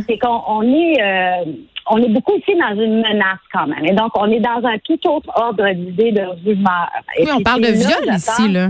c'est 0.08 0.18
qu'on 0.18 0.42
on 0.46 0.62
est 0.62 1.44
on 1.88 1.98
est 2.02 2.08
beaucoup 2.08 2.34
ici 2.36 2.54
dans 2.58 2.74
une 2.74 2.96
menace 2.96 3.38
quand 3.52 3.66
même. 3.66 3.84
Et 3.84 3.92
donc, 3.92 4.12
on 4.16 4.30
est 4.30 4.40
dans 4.40 4.64
un 4.64 4.78
tout 4.78 4.98
autre 5.08 5.30
ordre 5.34 5.68
d'idée 5.72 6.12
de 6.12 6.22
rumeur. 6.44 6.90
oui, 7.18 7.28
on 7.34 7.42
parle 7.42 7.62
de 7.62 7.72
viol 7.72 8.14
ici, 8.14 8.48
là. 8.48 8.68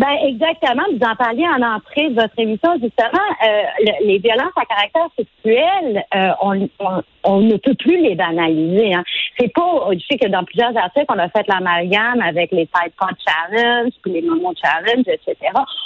Ben 0.00 0.16
exactement. 0.24 0.84
Vous 0.90 1.06
en 1.06 1.14
parliez 1.14 1.46
en 1.46 1.60
entrée 1.60 2.08
de 2.08 2.14
votre 2.14 2.32
émission 2.38 2.72
justement. 2.80 3.28
Euh, 3.46 3.84
les 4.02 4.16
violences 4.16 4.56
à 4.56 4.64
caractère 4.64 5.08
sexuel, 5.14 6.02
euh, 6.14 6.30
on, 6.40 6.68
on, 7.24 7.40
ne 7.42 7.56
peut 7.58 7.74
plus 7.74 8.00
les 8.00 8.14
banaliser. 8.14 8.94
Hein. 8.94 9.04
C'est 9.38 9.52
pas. 9.52 9.90
Je 9.92 9.98
sais 10.10 10.16
que 10.16 10.28
dans 10.28 10.42
plusieurs 10.44 10.74
articles, 10.74 11.04
on 11.10 11.18
a 11.18 11.28
fait 11.28 11.46
l'amalgame 11.48 12.22
avec 12.22 12.50
les 12.50 12.66
Tide 12.66 12.92
Pod 12.98 13.14
Challenge, 13.28 13.92
puis 14.02 14.12
les 14.12 14.22
Moments 14.22 14.54
Challenge, 14.54 15.04
etc. 15.06 15.36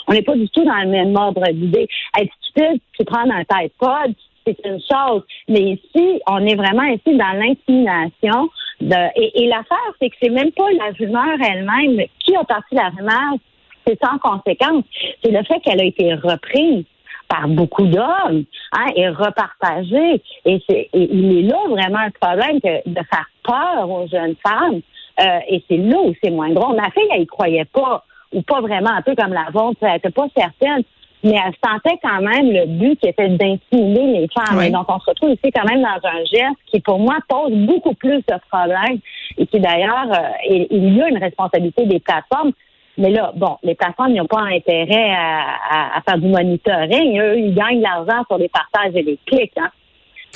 On 0.06 0.12
n'est 0.12 0.22
pas 0.22 0.36
du 0.36 0.48
tout 0.50 0.64
dans 0.64 0.78
le 0.78 0.90
même 0.90 1.16
ordre 1.16 1.42
d'idée. 1.50 1.88
Être 2.16 2.32
stupide, 2.40 2.80
puis 2.92 3.04
prendre 3.04 3.32
un 3.34 3.42
Tide 3.42 3.72
Pod, 3.80 4.14
c'est 4.46 4.58
une 4.64 4.80
chose. 4.80 5.22
Mais 5.48 5.60
ici, 5.60 6.20
on 6.26 6.44
est 6.46 6.54
vraiment 6.54 6.84
ici 6.84 7.16
dans 7.16 7.32
l'intimidation. 7.38 8.48
De, 8.80 8.96
et, 9.16 9.44
et 9.44 9.46
l'affaire, 9.46 9.78
c'est 10.00 10.10
que 10.10 10.16
c'est 10.22 10.30
même 10.30 10.52
pas 10.52 10.70
la 10.72 10.90
rumeur 10.98 11.38
elle-même 11.40 12.06
qui 12.20 12.36
a 12.36 12.44
parti 12.44 12.74
la 12.74 12.88
rumeur? 12.88 13.38
C'est 13.86 13.98
sans 14.02 14.18
conséquence. 14.18 14.84
C'est 15.22 15.30
le 15.30 15.42
fait 15.44 15.60
qu'elle 15.60 15.80
a 15.80 15.84
été 15.84 16.14
reprise 16.14 16.84
par 17.28 17.48
beaucoup 17.48 17.86
d'hommes 17.86 18.44
hein, 18.72 18.86
et 18.96 19.08
repartagée. 19.08 20.22
Et, 20.44 20.62
c'est, 20.68 20.88
il 20.92 21.38
est 21.38 21.42
là 21.42 21.58
vraiment 21.68 21.98
un 21.98 22.10
problème 22.10 22.60
que 22.60 22.88
de 22.88 23.00
faire 23.10 23.28
peur 23.42 23.90
aux 23.90 24.06
jeunes 24.08 24.36
femmes. 24.46 24.80
Euh, 25.20 25.38
et 25.48 25.62
c'est 25.68 25.76
là 25.76 25.98
où 26.00 26.12
c'est 26.22 26.30
moins 26.30 26.50
gros. 26.50 26.74
Ma 26.74 26.90
fille, 26.90 27.08
elle 27.14 27.22
y 27.22 27.26
croyait 27.26 27.66
pas, 27.66 28.04
ou 28.32 28.42
pas 28.42 28.60
vraiment, 28.60 28.90
un 28.90 29.02
peu 29.02 29.14
comme 29.14 29.32
la 29.32 29.46
vôtre. 29.52 29.78
Elle 29.82 29.96
était 29.96 30.10
pas 30.10 30.26
certaine 30.36 30.82
mais 31.24 31.36
elle 31.42 31.54
sentait 31.64 31.98
quand 32.02 32.20
même 32.20 32.52
le 32.52 32.66
but 32.66 33.00
qui 33.00 33.08
était 33.08 33.28
d'intimider 33.28 34.06
les 34.20 34.28
femmes. 34.28 34.60
Et 34.60 34.70
donc, 34.70 34.84
on 34.88 35.00
se 35.00 35.06
retrouve 35.06 35.30
ici 35.30 35.50
quand 35.52 35.64
même 35.64 35.80
dans 35.80 36.08
un 36.08 36.24
geste 36.24 36.58
qui, 36.66 36.80
pour 36.80 36.98
moi, 36.98 37.16
pose 37.26 37.52
beaucoup 37.52 37.94
plus 37.94 38.18
de 38.18 38.34
problèmes 38.50 38.98
et 39.38 39.46
qui, 39.46 39.58
d'ailleurs, 39.58 40.12
euh, 40.12 40.68
il 40.70 40.94
y 40.94 41.02
a 41.02 41.08
une 41.08 41.18
responsabilité 41.18 41.86
des 41.86 41.98
plateformes. 41.98 42.52
Mais 42.98 43.10
là, 43.10 43.32
bon, 43.34 43.56
les 43.62 43.74
plateformes 43.74 44.12
n'ont 44.12 44.26
pas 44.26 44.42
intérêt 44.42 45.12
à, 45.12 46.00
faire 46.06 46.18
du 46.18 46.28
monitoring. 46.28 47.18
Eux, 47.18 47.38
ils 47.38 47.54
gagnent 47.54 47.78
de 47.78 47.82
l'argent 47.82 48.24
sur 48.28 48.38
les 48.38 48.50
partages 48.50 48.94
et 48.94 49.02
les 49.02 49.18
clics. 49.26 49.52
Hein. 49.56 49.70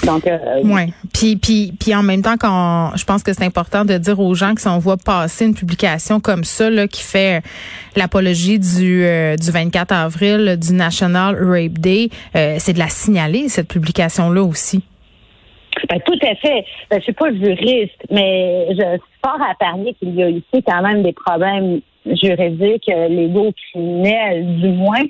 Donc, 0.05 0.27
euh, 0.27 0.63
ouais. 0.63 0.89
Puis, 1.13 1.37
puis, 1.37 1.73
puis 1.79 1.95
en 1.95 2.03
même 2.03 2.23
temps, 2.23 2.37
quand 2.39 2.93
je 2.97 3.05
pense 3.05 3.23
que 3.23 3.33
c'est 3.33 3.45
important 3.45 3.85
de 3.85 3.99
dire 3.99 4.21
aux 4.21 4.35
gens 4.35 4.55
que 4.55 4.61
si 4.61 4.69
on 4.69 4.79
voit 4.79 4.97
passer 4.97 5.47
une 5.47 5.55
publication 5.55 6.21
comme 6.21 6.45
ça, 6.45 6.71
là, 6.71 6.87
qui 6.87 7.03
fait 7.03 7.43
l'apologie 7.97 8.59
du 8.59 9.05
euh, 9.05 9.37
du 9.37 9.51
24 9.51 9.93
avril 9.93 10.57
du 10.59 10.73
National 10.73 11.37
Rape 11.37 11.79
Day, 11.79 12.11
euh, 12.37 12.57
c'est 12.59 12.75
de 12.75 12.79
la 12.79 12.89
signaler 12.89 13.49
cette 13.49 13.69
publication 13.69 14.31
là 14.31 14.43
aussi. 14.43 14.83
Ben, 15.89 16.01
tout 16.05 16.19
à 16.23 16.35
fait. 16.37 16.65
Ben, 16.91 16.99
je 16.99 17.05
suis 17.05 17.13
pas 17.13 17.33
juriste, 17.33 18.01
mais 18.11 18.67
je 18.71 18.75
suis 18.75 19.21
fort 19.25 19.41
à 19.41 19.55
parier 19.55 19.95
qu'il 19.95 20.15
y 20.15 20.23
a 20.23 20.29
ici 20.29 20.63
quand 20.67 20.83
même 20.83 21.03
des 21.03 21.13
problèmes 21.13 21.81
juridiques, 22.17 22.89
euh, 22.91 23.09
légaux, 23.09 23.53
criminels, 23.71 24.61
du 24.61 24.69
moins. 24.69 25.05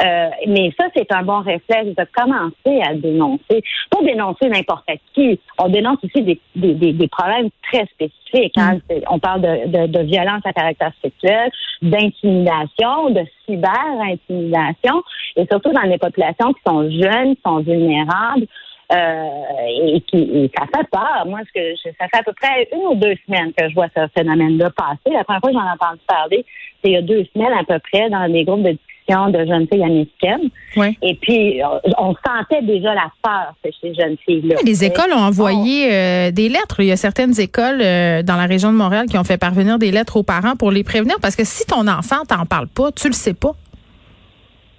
Euh, 0.00 0.28
mais 0.46 0.72
ça, 0.78 0.86
c'est 0.94 1.10
un 1.12 1.22
bon 1.22 1.40
réflexe 1.40 1.94
de 1.96 2.06
commencer 2.12 2.82
à 2.82 2.94
dénoncer. 2.94 3.62
Pas 3.90 4.02
dénoncer 4.02 4.48
n'importe 4.48 4.88
qui. 5.14 5.38
On 5.58 5.68
dénonce 5.68 5.98
aussi 6.02 6.22
des, 6.22 6.40
des, 6.56 6.92
des, 6.92 7.08
problèmes 7.08 7.48
très 7.70 7.86
spécifiques. 7.86 8.56
Hein. 8.56 8.78
Mm. 8.90 8.94
On 9.10 9.18
parle 9.18 9.42
de, 9.42 9.68
de, 9.68 9.86
de, 9.86 10.00
violence 10.00 10.42
à 10.44 10.52
caractère 10.52 10.92
sexuel, 11.02 11.50
d'intimidation, 11.82 13.10
de 13.10 13.22
cyber-intimidation, 13.46 15.02
et 15.36 15.46
surtout 15.50 15.72
dans 15.72 15.82
les 15.82 15.98
populations 15.98 16.52
qui 16.52 16.60
sont 16.66 16.90
jeunes, 16.90 17.36
qui 17.36 17.42
sont 17.46 17.60
vulnérables. 17.60 18.46
Euh, 18.92 19.28
et 19.66 20.00
qui 20.02 20.50
ça 20.56 20.66
fait 20.66 20.86
peur. 20.90 21.24
Moi, 21.26 21.40
ce 21.46 21.58
que 21.58 21.90
ça 21.98 22.06
fait 22.12 22.18
à 22.18 22.22
peu 22.22 22.32
près 22.34 22.68
une 22.72 22.86
ou 22.86 22.94
deux 22.96 23.14
semaines 23.26 23.52
que 23.56 23.68
je 23.68 23.74
vois 23.74 23.88
ce 23.96 24.06
phénomène-là 24.14 24.70
passer. 24.76 25.14
La 25.14 25.24
première 25.24 25.40
fois 25.40 25.50
que 25.50 25.56
j'en 25.56 25.64
ai 25.64 25.70
entendu 25.70 26.00
parler, 26.06 26.44
c'est 26.82 26.90
il 26.90 26.92
y 26.92 26.96
a 26.96 27.02
deux 27.02 27.24
semaines 27.32 27.52
à 27.58 27.64
peu 27.64 27.78
près 27.78 28.10
dans 28.10 28.30
des 28.30 28.44
groupes 28.44 28.62
de 28.62 28.72
discussion 28.72 29.30
de 29.30 29.46
jeunes 29.46 29.66
filles 29.72 29.84
américaines. 29.84 30.50
Oui. 30.76 30.98
Et 31.00 31.14
puis, 31.14 31.62
on 31.98 32.14
sentait 32.26 32.62
déjà 32.62 32.94
la 32.94 33.10
peur 33.22 33.54
chez 33.64 33.72
ces 33.80 33.94
jeunes 33.94 34.16
filles-là. 34.24 34.56
Les 34.64 34.84
écoles 34.84 35.12
ont 35.14 35.22
envoyé 35.22 35.92
euh, 35.92 36.30
des 36.30 36.50
lettres. 36.50 36.80
Il 36.80 36.86
y 36.86 36.92
a 36.92 36.96
certaines 36.96 37.38
écoles 37.40 37.80
euh, 37.80 38.22
dans 38.22 38.36
la 38.36 38.46
région 38.46 38.70
de 38.70 38.76
Montréal 38.76 39.06
qui 39.06 39.16
ont 39.16 39.24
fait 39.24 39.38
parvenir 39.38 39.78
des 39.78 39.92
lettres 39.92 40.18
aux 40.18 40.22
parents 40.22 40.56
pour 40.56 40.70
les 40.70 40.84
prévenir 40.84 41.16
parce 41.22 41.36
que 41.36 41.44
si 41.44 41.64
ton 41.64 41.88
enfant 41.88 42.24
t'en 42.28 42.44
parle 42.44 42.68
pas, 42.68 42.92
tu 42.92 43.08
le 43.08 43.14
sais 43.14 43.34
pas. 43.34 43.52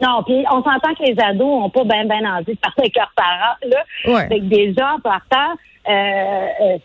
Non, 0.01 0.23
puis 0.23 0.43
on 0.51 0.61
s'entend 0.63 0.93
que 0.95 1.03
les 1.03 1.19
ados 1.19 1.47
ont 1.47 1.69
pas 1.69 1.83
bien 1.83 2.05
ben 2.05 2.25
envie 2.27 2.53
de 2.53 2.59
parler 2.59 2.79
avec 2.79 2.95
leurs 2.95 3.13
parents. 3.15 3.55
Là. 3.63 3.83
Ouais. 4.05 4.27
Fait 4.27 4.39
que 4.39 4.45
déjà, 4.45 4.95
partant, 5.03 5.53
euh, 5.87 6.47
euh 6.61 6.77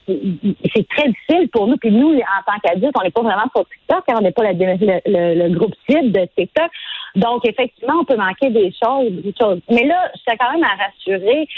c'est 0.74 0.86
très 0.88 1.08
difficile 1.08 1.48
pour 1.52 1.66
nous. 1.66 1.76
Puis 1.76 1.90
nous, 1.90 2.14
en 2.14 2.42
tant 2.46 2.58
qu'adultes, 2.62 2.94
on 2.98 3.02
n'est 3.02 3.10
pas 3.10 3.22
vraiment 3.22 3.48
sur 3.54 3.66
TikTok, 3.68 4.04
car 4.06 4.18
on 4.18 4.22
n'est 4.22 4.32
pas 4.32 4.52
le, 4.52 5.48
le, 5.48 5.54
groupe 5.54 5.74
cible 5.88 6.12
de 6.12 6.28
TikTok. 6.36 6.70
Donc, 7.16 7.46
effectivement, 7.46 7.94
on 8.00 8.04
peut 8.04 8.16
manquer 8.16 8.50
des 8.50 8.72
choses, 8.82 9.10
des 9.10 9.34
choses. 9.40 9.60
Mais 9.68 9.84
là, 9.84 10.10
je 10.14 10.20
tiens 10.26 10.36
quand 10.38 10.52
même 10.52 10.64
à 10.64 10.84
rassurer, 10.84 11.48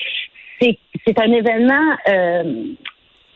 c'est 0.61 1.19
un 1.19 1.33
événement 1.33 1.97
euh, 2.09 2.75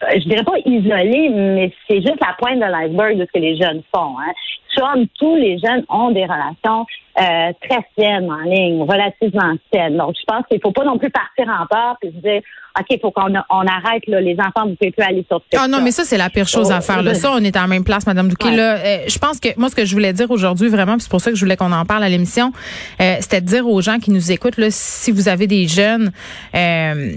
je 0.03 0.29
dirais 0.29 0.45
pas 0.45 0.59
isolé, 0.65 1.31
mais 1.31 1.73
c'est 1.89 2.01
juste 2.01 2.21
la 2.21 2.35
pointe 2.39 2.59
de 2.59 2.65
l'iceberg 2.65 3.17
de 3.17 3.25
ce 3.25 3.33
que 3.33 3.39
les 3.39 3.57
jeunes 3.57 3.83
font. 3.95 4.19
Hein. 4.19 4.33
Somme, 4.77 5.07
tous 5.19 5.37
les 5.37 5.59
jeunes 5.59 5.85
ont 5.89 6.11
des 6.11 6.25
relations 6.25 6.87
euh, 7.19 7.53
très 7.69 7.81
saines 7.97 8.31
en 8.31 8.43
ligne, 8.43 8.83
relativement 8.83 9.55
saines. 9.73 9.97
Donc, 9.97 10.15
je 10.19 10.25
pense 10.27 10.45
qu'il 10.51 10.61
faut 10.61 10.73
pas 10.73 10.85
non 10.85 10.99
plus 10.99 11.11
partir 11.11 11.47
en 11.49 11.67
peur 11.67 11.97
et 12.03 12.09
se 12.09 12.17
dire, 12.17 12.43
OK, 12.79 12.87
il 12.91 13.01
faut 13.01 13.11
qu'on 13.11 13.33
on 13.33 13.67
arrête, 13.67 14.07
là, 14.07 14.21
les 14.21 14.35
enfants, 14.35 14.69
vous 14.69 14.75
pouvez 14.75 14.91
plus 14.91 15.03
aller 15.03 15.25
sur 15.29 15.41
TikTok. 15.41 15.61
Ah 15.63 15.69
non, 15.69 15.81
mais 15.83 15.93
ça, 15.93 16.05
c'est 16.05 16.19
la 16.19 16.29
pire 16.29 16.47
chose 16.47 16.71
à 16.71 16.81
faire. 16.81 17.03
Là. 17.03 17.15
Ça, 17.15 17.33
on 17.33 17.43
est 17.43 17.57
en 17.57 17.69
même 17.69 17.85
place, 17.85 18.07
Madame 18.07 18.29
Douquet. 18.29 18.55
Là, 18.55 18.77
euh, 18.77 18.99
je 19.09 19.19
pense 19.19 19.41
que 19.41 19.49
moi, 19.57 19.71
ce 19.71 19.75
que 19.75 19.85
je 19.85 19.93
voulais 19.95 20.13
dire 20.13 20.31
aujourd'hui, 20.31 20.69
vraiment, 20.69 20.97
c'est 20.99 21.11
pour 21.11 21.21
ça 21.21 21.31
que 21.31 21.37
je 21.37 21.45
voulais 21.45 21.57
qu'on 21.57 21.73
en 21.73 21.87
parle 21.87 22.05
à 22.05 22.09
l'émission, 22.09 22.53
euh, 23.01 23.17
c'était 23.21 23.41
de 23.41 23.47
dire 23.47 23.67
aux 23.67 23.81
gens 23.81 23.99
qui 23.99 24.11
nous 24.11 24.31
écoutent, 24.31 24.59
là, 24.59 24.69
si 24.71 25.11
vous 25.11 25.29
avez 25.29 25.47
des 25.47 25.67
jeunes, 25.69 26.13
euh, 26.55 27.13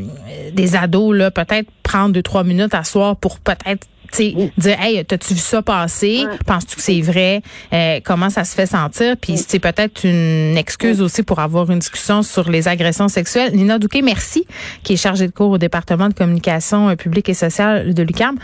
des 0.53 0.75
ados, 0.75 1.15
là, 1.15 1.31
peut-être 1.31 1.69
prendre 1.83 2.13
deux, 2.13 2.23
trois 2.23 2.43
minutes 2.43 2.73
à 2.73 2.83
soir 2.85 3.17
pour 3.17 3.39
peut-être 3.39 3.85
sais, 4.15 4.51
dire 4.57 4.81
hey 4.81 5.03
t'as-tu 5.05 5.33
vu 5.33 5.39
ça 5.39 5.61
passer? 5.61 6.25
Penses-tu 6.45 6.75
que 6.75 6.81
c'est 6.81 7.01
vrai? 7.01 7.41
Euh, 7.73 7.99
comment 8.03 8.29
ça 8.29 8.43
se 8.43 8.55
fait 8.55 8.65
sentir? 8.65 9.15
Puis 9.17 9.37
c'est 9.37 9.59
peut-être 9.59 10.05
une 10.05 10.57
excuse 10.57 11.01
aussi 11.01 11.23
pour 11.23 11.39
avoir 11.39 11.69
une 11.71 11.79
discussion 11.79 12.23
sur 12.23 12.49
les 12.49 12.67
agressions 12.67 13.07
sexuelles. 13.07 13.53
Nina 13.53 13.79
Douquet 13.79 14.01
merci 14.01 14.45
qui 14.83 14.93
est 14.93 14.97
chargée 14.97 15.27
de 15.27 15.31
cours 15.31 15.51
au 15.51 15.57
département 15.57 16.09
de 16.09 16.13
communication 16.13 16.89
euh, 16.89 16.95
publique 16.95 17.29
et 17.29 17.33
sociale 17.33 17.93
de 17.93 18.03
l'UQAM. 18.03 18.37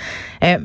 Euh, 0.43 0.57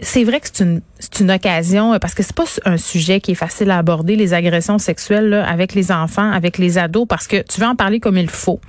c'est 0.00 0.24
vrai 0.24 0.40
que 0.40 0.46
c'est 0.52 0.64
une 0.64 0.80
c'est 0.98 1.20
une 1.20 1.30
occasion 1.30 1.98
parce 1.98 2.14
que 2.14 2.22
c'est 2.22 2.34
pas 2.34 2.44
un 2.64 2.76
sujet 2.76 3.20
qui 3.20 3.32
est 3.32 3.36
facile 3.36 3.70
à 3.70 3.78
aborder 3.78 4.16
les 4.16 4.34
agressions 4.34 4.78
sexuelles 4.78 5.28
là, 5.28 5.48
avec 5.48 5.74
les 5.74 5.90
enfants 5.90 6.30
avec 6.30 6.58
les 6.58 6.78
ados 6.78 7.06
parce 7.08 7.26
que 7.26 7.42
tu 7.42 7.60
veux 7.60 7.66
en 7.66 7.74
parler 7.74 7.98
comme 8.00 8.18
il 8.18 8.30
faut 8.30 8.60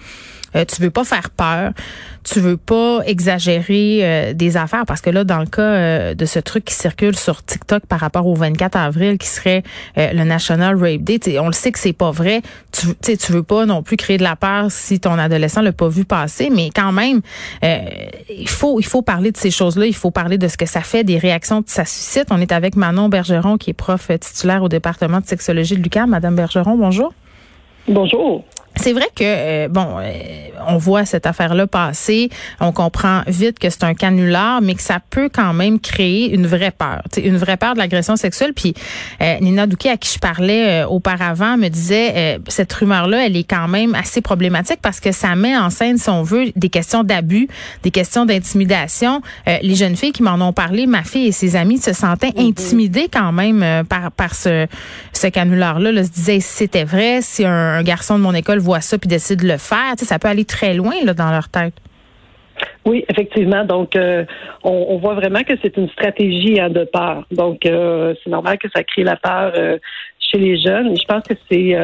euh, 0.56 0.66
tu 0.66 0.82
veux 0.82 0.90
pas 0.90 1.04
faire 1.04 1.30
peur, 1.30 1.72
tu 2.24 2.40
veux 2.40 2.58
pas 2.58 3.02
exagérer 3.06 4.00
euh, 4.02 4.34
des 4.34 4.58
affaires 4.58 4.86
parce 4.86 5.02
que 5.02 5.10
là 5.10 5.24
dans 5.24 5.40
le 5.40 5.46
cas 5.46 5.62
euh, 5.62 6.14
de 6.14 6.26
ce 6.26 6.40
truc 6.40 6.66
qui 6.66 6.74
circule 6.74 7.16
sur 7.16 7.44
TikTok 7.44 7.86
par 7.86 8.00
rapport 8.00 8.28
au 8.28 8.36
24 8.36 8.76
avril 8.76 9.18
qui 9.18 9.28
serait 9.28 9.64
le 9.96 10.24
National 10.24 10.76
Rape 10.76 11.02
Day, 11.02 11.20
on 11.40 11.48
le 11.48 11.54
sait 11.54 11.72
que 11.72 11.80
c'est 11.80 11.94
pas 11.94 12.12
vrai. 12.12 12.42
Tu 12.72 13.18
tu 13.18 13.32
veux 13.32 13.44
pas 13.44 13.66
non 13.66 13.84
plus 13.84 13.98
créer 13.98 14.18
de 14.18 14.24
la 14.24 14.36
peur 14.36 14.72
si 14.72 15.00
ton 15.00 15.18
adolescent 15.18 15.62
l'a 15.62 15.72
pas 15.72 15.90
vu 15.90 16.06
passer, 16.06 16.50
mais 16.50 16.70
quand 16.74 16.92
même 16.92 17.22
il 17.62 18.50
faut 18.50 18.80
il 18.80 18.86
faut 18.86 19.02
parler 19.02 19.32
de 19.32 19.38
ces 19.38 19.52
choses-là, 19.52 19.86
il 19.86 19.96
faut 19.96 20.12
parler 20.12 20.38
de 20.38 20.48
ce 20.48 20.58
que 20.58 20.66
ça 20.66 20.82
fait, 20.82 21.04
des 21.04 21.18
réactions 21.18 21.64
que 21.64 21.72
ça 21.72 21.86
suscite. 21.86 22.28
On 22.32 22.40
est 22.42 22.52
avec 22.52 22.76
Manon 22.76 23.10
Bergeron 23.10 23.58
qui 23.58 23.72
est 23.72 23.74
prof 23.74 24.12
titulaire 24.20 24.64
au 24.64 24.70
département 24.70 25.20
de 25.20 25.26
sexologie 25.26 25.76
de 25.76 25.82
l'UQAM. 25.82 26.10
Madame 26.10 26.36
Bergeron, 26.36 26.78
bonjour. 26.78 27.14
Bonjour. 27.88 28.44
C'est 28.82 28.94
vrai 28.94 29.08
que 29.14 29.24
euh, 29.26 29.68
bon, 29.68 29.98
euh, 30.00 30.12
on 30.68 30.78
voit 30.78 31.04
cette 31.04 31.26
affaire-là 31.26 31.68
passer, 31.68 32.30
on 32.62 32.72
comprend 32.72 33.24
vite 33.28 33.60
que 33.60 33.70
c'est 33.70 33.84
un 33.84 33.94
canular, 33.94 34.62
mais 34.62 34.74
que 34.74 34.82
ça 34.82 35.00
peut 35.10 35.28
quand 35.28 35.54
même 35.54 35.82
créer 35.82 36.34
une 36.34 36.48
vraie 36.48 36.72
peur, 36.72 37.02
une 37.18 37.36
vraie 37.36 37.58
peur 37.58 37.74
de 37.74 37.80
l'agression 37.80 38.16
sexuelle. 38.16 38.54
Puis 38.54 38.74
euh, 39.22 39.36
Nina 39.42 39.68
Douquet, 39.68 39.90
à 39.90 39.98
qui 39.98 40.14
je 40.14 40.20
parlais 40.20 40.86
auparavant, 40.86 41.58
me 41.58 41.68
disait 41.68 42.40
cette 42.48 42.72
rumeur-là, 42.72 43.26
elle 43.26 43.36
est 43.36 43.44
quand 43.44 43.68
même 43.68 43.96
assez 43.96 44.22
problématique 44.22 44.80
parce 44.82 45.02
que 45.02 45.12
ça 45.12 45.36
met 45.36 45.58
en 45.58 45.70
scène, 45.70 45.98
si 45.98 46.10
on 46.10 46.24
veut, 46.24 46.46
des 46.56 46.70
questions 46.70 47.04
d'abus, 47.04 47.50
des 47.84 47.92
questions 47.92 48.26
d'intimidation. 48.26 49.22
les 49.62 49.76
jeunes 49.76 49.98
filles 49.98 50.14
qui 50.14 50.24
m'en 50.24 50.36
ont 50.48 50.54
parlé, 50.54 50.88
ma 50.88 51.04
fille 51.04 51.28
et 51.28 51.32
ses 51.34 51.58
amis 51.58 51.80
se 51.80 51.92
sentaient 51.92 52.30
mm-hmm. 52.30 52.50
intimidées 52.50 53.10
quand 53.12 53.34
même 53.34 53.86
par 53.90 54.12
par 54.12 54.36
ce 54.36 54.68
ce 55.12 55.28
canular-là. 55.28 55.92
Là, 55.92 56.04
se 56.04 56.10
disaient 56.10 56.40
si 56.40 56.58
c'était 56.60 56.86
vrai, 56.86 57.20
si 57.22 57.46
un, 57.46 57.69
un 57.70 57.84
garçon 57.84 58.18
de 58.18 58.24
mon 58.24 58.34
école 58.34 58.60
voit 58.60 58.82
ça 58.82 58.98
puis 58.98 59.08
décide 59.08 59.42
de 59.42 59.48
le 59.48 59.58
faire. 59.58 59.94
Ça 59.98 60.20
peut 60.20 60.28
aller 60.28 60.46
très 60.46 60.74
loin 60.74 60.94
dans 61.06 61.32
leur 61.32 61.50
tête. 61.50 61.74
Oui, 62.86 63.06
effectivement. 63.10 63.66
Donc, 63.66 63.96
euh, 63.96 64.26
on, 64.64 64.98
voit 64.98 65.14
vraiment 65.14 65.44
que 65.44 65.54
c'est 65.62 65.78
une 65.78 65.90
stratégie 65.90 66.60
deux 66.70 66.86
peur. 66.86 67.26
Donc, 67.32 67.66
euh, 67.66 68.14
c'est 68.24 68.30
normal 68.30 68.58
que 68.58 68.68
ça 68.74 68.84
crée 68.84 69.04
la 69.04 69.16
peur 69.16 69.54
euh, 69.56 69.78
chez 70.20 70.38
les 70.38 70.60
jeunes. 70.60 70.96
Je 70.96 71.06
pense 71.06 71.24
que 71.24 71.36
c'est 71.52 71.76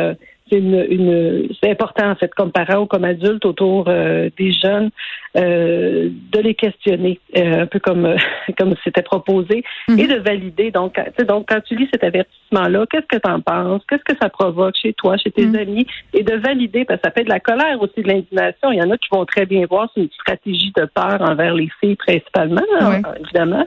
une, 0.52 0.86
une 0.90 1.50
c'est 1.62 1.72
important 1.72 2.12
en 2.12 2.16
fait 2.16 2.34
comme 2.36 2.52
parent 2.52 2.84
ou 2.84 2.86
comme 2.86 3.04
adulte 3.04 3.46
autour 3.46 3.86
euh, 3.88 4.30
des 4.38 4.52
jeunes 4.52 4.92
euh, 5.36 6.10
de 6.32 6.40
les 6.40 6.54
questionner 6.54 7.20
euh, 7.36 7.64
un 7.64 7.66
peu 7.66 7.80
comme 7.80 8.16
comme 8.58 8.76
c'était 8.84 9.02
proposé 9.02 9.64
mhm. 9.88 10.00
et 10.00 10.08
de 10.08 10.16
valider. 10.16 10.70
Donc 10.70 11.00
donc 11.28 11.48
quand 11.50 11.62
tu 11.62 11.76
lis 11.76 11.90
cet 11.92 12.04
avertissement 12.04 12.68
là 12.68 12.86
qu'est-ce 12.90 13.08
que 13.08 13.18
tu 13.18 13.30
en 13.30 13.42
penses? 13.42 13.82
Qu'est-ce 13.90 14.04
que 14.04 14.18
ça 14.22 14.30
provoque 14.30 14.76
chez 14.80 14.94
toi 14.94 15.18
chez 15.18 15.32
tes 15.32 15.46
mhm. 15.46 15.56
amis? 15.56 15.88
Et 16.14 16.24
de 16.24 16.36
valider 16.36 16.86
parce 16.86 17.02
que 17.02 17.08
ça 17.08 17.12
fait 17.12 17.24
de 17.24 17.30
la 17.30 17.40
colère 17.40 17.82
aussi 17.82 18.02
de 18.02 18.08
l'indignation. 18.08 18.72
Il 18.72 18.78
y 18.78 18.84
en 18.84 18.92
a 18.92 18.98
qui 18.98 19.10
vont 19.12 19.26
très 19.26 19.48
bien 19.48 19.66
voir 19.68 19.90
c'est 19.96 20.02
une 20.02 20.12
stratégie 20.12 20.72
de 20.78 20.86
peur 20.86 21.22
envers 21.22 21.56
les 21.56 21.70
filles 21.80 21.96
principalement 21.96 22.62
hein, 22.80 23.02
évidemment. 23.20 23.66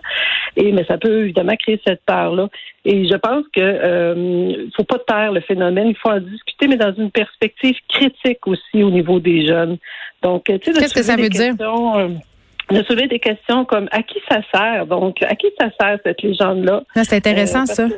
Et 0.57 0.71
mais 0.71 0.85
ça 0.85 0.97
peut 0.97 1.23
évidemment 1.23 1.57
créer 1.57 1.81
cette 1.85 2.03
peur 2.07 2.37
là 2.37 2.49
et 2.91 3.07
je 3.07 3.17
pense 3.17 3.45
que 3.55 3.61
euh, 3.61 4.67
faut 4.75 4.85
pas 4.85 4.99
taire 5.07 5.33
le 5.33 5.41
phénomène, 5.43 5.89
il 5.89 5.97
faut 5.97 6.09
en 6.09 6.21
discuter, 6.21 6.68
mais 6.69 6.77
dans 6.77 6.95
une 6.95 7.11
perspective 7.11 7.75
critique 7.89 8.47
aussi 8.47 8.83
au 8.83 8.91
niveau 8.91 9.19
des 9.21 9.47
jeunes. 9.47 9.79
Donc, 10.23 10.45
tu 10.45 10.53
sais, 10.63 10.73
qu'est-ce 10.73 10.95
que 10.95 11.03
ça 11.03 11.17
veut 11.17 11.29
dire? 11.29 11.55
Euh, 11.61 12.09
de 12.71 12.83
soulever 12.83 13.09
des 13.09 13.19
questions 13.19 13.65
comme 13.65 13.89
à 13.93 14.03
qui 14.03 14.19
ça 14.29 14.41
sert? 14.53 14.87
Donc 14.87 15.23
à 15.23 15.35
qui 15.35 15.47
ça 15.59 15.69
sert 15.81 15.99
cette 16.05 16.21
légende 16.23 16.65
là 16.65 16.83
ah, 16.95 17.05
c'est 17.05 17.17
intéressant 17.17 17.63
euh, 17.63 17.67
ça. 17.67 17.89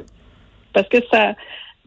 parce 0.72 0.88
que 0.88 0.98
ça 1.10 1.34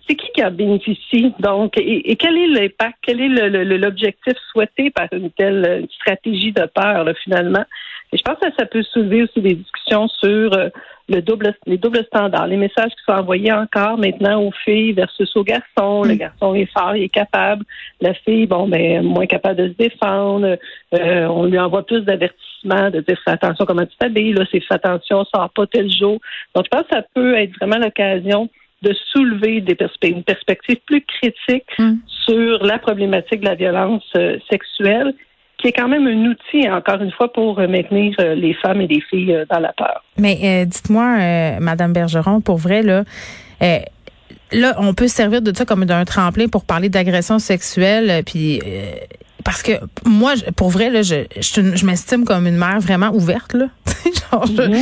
c'est 0.08 0.16
qui 0.16 0.28
qui 0.36 0.44
en 0.44 0.52
bénéficie? 0.52 1.34
Donc 1.40 1.78
et, 1.78 2.16
quel 2.18 2.38
est 2.38 2.48
l'impact? 2.48 2.98
Quel 3.02 3.22
est 3.22 3.50
l'objectif 3.78 4.34
souhaité 4.52 4.90
par 4.90 5.08
une 5.14 5.32
telle 5.32 5.88
stratégie 5.96 6.52
de 6.52 6.66
peur 6.66 7.06
là, 7.06 7.14
finalement? 7.24 7.64
Et 8.12 8.18
je 8.18 8.22
pense 8.22 8.38
que 8.38 8.54
ça 8.58 8.66
peut 8.66 8.84
soulever 8.84 9.24
aussi 9.24 9.42
des 9.42 9.56
discussions 9.56 10.08
sur 10.08 10.54
euh, 10.54 10.70
le 11.10 11.22
double, 11.22 11.54
les 11.66 11.78
doubles 11.78 12.06
standards, 12.06 12.48
les 12.48 12.58
messages 12.58 12.92
qui 12.92 13.04
sont 13.06 13.18
envoyés 13.18 13.52
encore 13.52 13.98
maintenant 13.98 14.42
aux 14.42 14.52
filles 14.64 14.94
versus 14.94 15.30
aux 15.36 15.44
garçons. 15.44 16.04
Le 16.04 16.16
mm. 16.16 16.18
garçon 16.18 16.56
est 16.56 16.72
fort, 16.72 16.96
il 16.96 17.04
est 17.04 17.10
capable. 17.10 17.66
La 18.00 18.14
fille, 18.14 18.48
bon, 18.48 18.68
ben, 18.68 19.04
moins 19.04 19.26
capable 19.26 19.58
de 19.58 19.68
se 19.70 19.78
défendre. 19.78 20.58
Euh, 20.94 21.26
on 21.26 21.46
lui 21.46 21.60
envoie 21.60 21.86
plus 21.86 22.02
d'avertissements, 22.02 22.90
de 22.90 23.02
dire 23.02 23.20
fais 23.26 23.32
attention 23.32 23.66
comment 23.66 23.86
tu 23.86 23.98
t'habilles, 23.98 24.34
là, 24.34 24.46
c'est 24.52 24.62
fais 24.62 24.76
attention, 24.76 25.26
sors 25.26 25.50
pas 25.50 25.68
tel 25.68 25.92
jour. 25.92 26.20
Donc, 26.56 26.66
je 26.66 26.70
pense 26.70 26.88
que 26.88 26.96
ça 26.96 27.04
peut 27.14 27.36
être 27.36 27.54
vraiment 27.60 27.78
l'occasion 27.78 28.50
de 28.82 28.94
soulever 29.12 29.62
des 29.62 29.78
une 30.04 30.24
perspective 30.24 30.78
plus 30.86 31.02
critique 31.02 31.68
mm. 31.80 31.96
sur 32.26 32.64
la 32.64 32.80
problématique 32.80 33.42
de 33.42 33.46
la 33.46 33.56
violence 33.56 34.04
euh, 34.16 34.38
sexuelle 34.50 35.14
qui 35.64 35.70
est 35.70 35.72
quand 35.72 35.88
même 35.88 36.06
un 36.06 36.26
outil, 36.30 36.70
encore 36.70 37.02
une 37.02 37.12
fois, 37.12 37.32
pour 37.32 37.58
maintenir 37.58 38.14
les 38.20 38.54
femmes 38.56 38.82
et 38.82 38.88
les 38.88 39.00
filles 39.00 39.46
dans 39.50 39.60
la 39.60 39.72
peur. 39.72 40.04
Mais 40.18 40.66
dites-moi, 40.66 41.58
Madame 41.62 41.94
Bergeron, 41.94 42.42
pour 42.42 42.58
vrai, 42.58 42.84
là, 42.84 43.04
là, 44.52 44.76
on 44.78 44.94
peut 44.94 45.08
servir 45.08 45.42
de 45.42 45.56
ça 45.56 45.64
comme 45.64 45.86
d'un 45.86 46.04
tremplin 46.04 46.50
pour 46.50 46.66
parler 46.66 46.90
d'agression 46.90 47.40
sexuelle, 47.40 48.24
puis 48.26 48.60
parce 49.44 49.62
que 49.62 49.74
moi, 50.06 50.34
pour 50.56 50.70
vrai, 50.70 50.90
là, 50.90 51.02
je, 51.02 51.26
je, 51.40 51.86
m'estime 51.86 52.24
comme 52.26 52.48
une 52.48 52.58
mère 52.58 52.80
vraiment 52.80 53.12
ouverte. 53.14 53.54
Là. 53.54 53.66
Genre, 54.32 54.46
je, 54.46 54.62
mhm. 54.62 54.74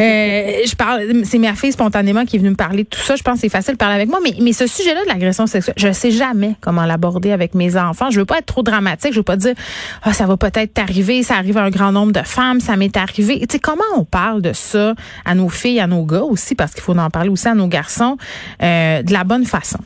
euh, 0.00 0.60
je, 0.66 0.74
parle, 0.74 1.24
c'est 1.24 1.38
ma 1.38 1.54
fille 1.54 1.72
spontanément 1.72 2.24
qui 2.24 2.36
est 2.36 2.38
venue 2.38 2.50
me 2.50 2.56
parler 2.56 2.84
de 2.84 2.88
tout 2.88 3.00
ça. 3.00 3.16
Je 3.16 3.22
pense 3.22 3.34
que 3.34 3.40
c'est 3.42 3.48
facile 3.48 3.74
de 3.74 3.78
parler 3.78 3.94
avec 3.94 4.08
moi. 4.08 4.18
Mais, 4.22 4.34
mais 4.40 4.52
ce 4.52 4.66
sujet-là 4.66 5.04
de 5.04 5.08
l'agression 5.08 5.46
sexuelle, 5.46 5.74
je 5.76 5.92
sais 5.92 6.10
jamais 6.10 6.56
comment 6.60 6.84
l'aborder 6.84 7.32
avec 7.32 7.54
mes 7.54 7.76
enfants. 7.76 8.10
Je 8.10 8.18
veux 8.18 8.26
pas 8.26 8.38
être 8.38 8.46
trop 8.46 8.62
dramatique. 8.62 9.12
Je 9.12 9.18
veux 9.18 9.24
pas 9.24 9.36
dire, 9.36 9.54
ah, 10.02 10.12
ça 10.12 10.26
va 10.26 10.36
peut-être 10.36 10.74
t'arriver. 10.74 11.22
Ça 11.22 11.36
arrive 11.36 11.58
à 11.58 11.62
un 11.62 11.70
grand 11.70 11.92
nombre 11.92 12.12
de 12.12 12.22
femmes. 12.22 12.60
Ça 12.60 12.76
m'est 12.76 12.96
arrivé. 12.96 13.38
Tu 13.40 13.46
sais, 13.52 13.58
comment 13.58 13.82
on 13.96 14.04
parle 14.04 14.42
de 14.42 14.52
ça 14.52 14.94
à 15.24 15.34
nos 15.34 15.48
filles, 15.48 15.80
à 15.80 15.86
nos 15.86 16.04
gars 16.04 16.22
aussi, 16.22 16.54
parce 16.54 16.72
qu'il 16.72 16.82
faut 16.82 16.96
en 16.96 17.10
parler 17.10 17.30
aussi 17.30 17.48
à 17.48 17.54
nos 17.54 17.68
garçons, 17.68 18.16
euh, 18.62 19.02
de 19.02 19.12
la 19.12 19.24
bonne 19.24 19.44
façon? 19.44 19.78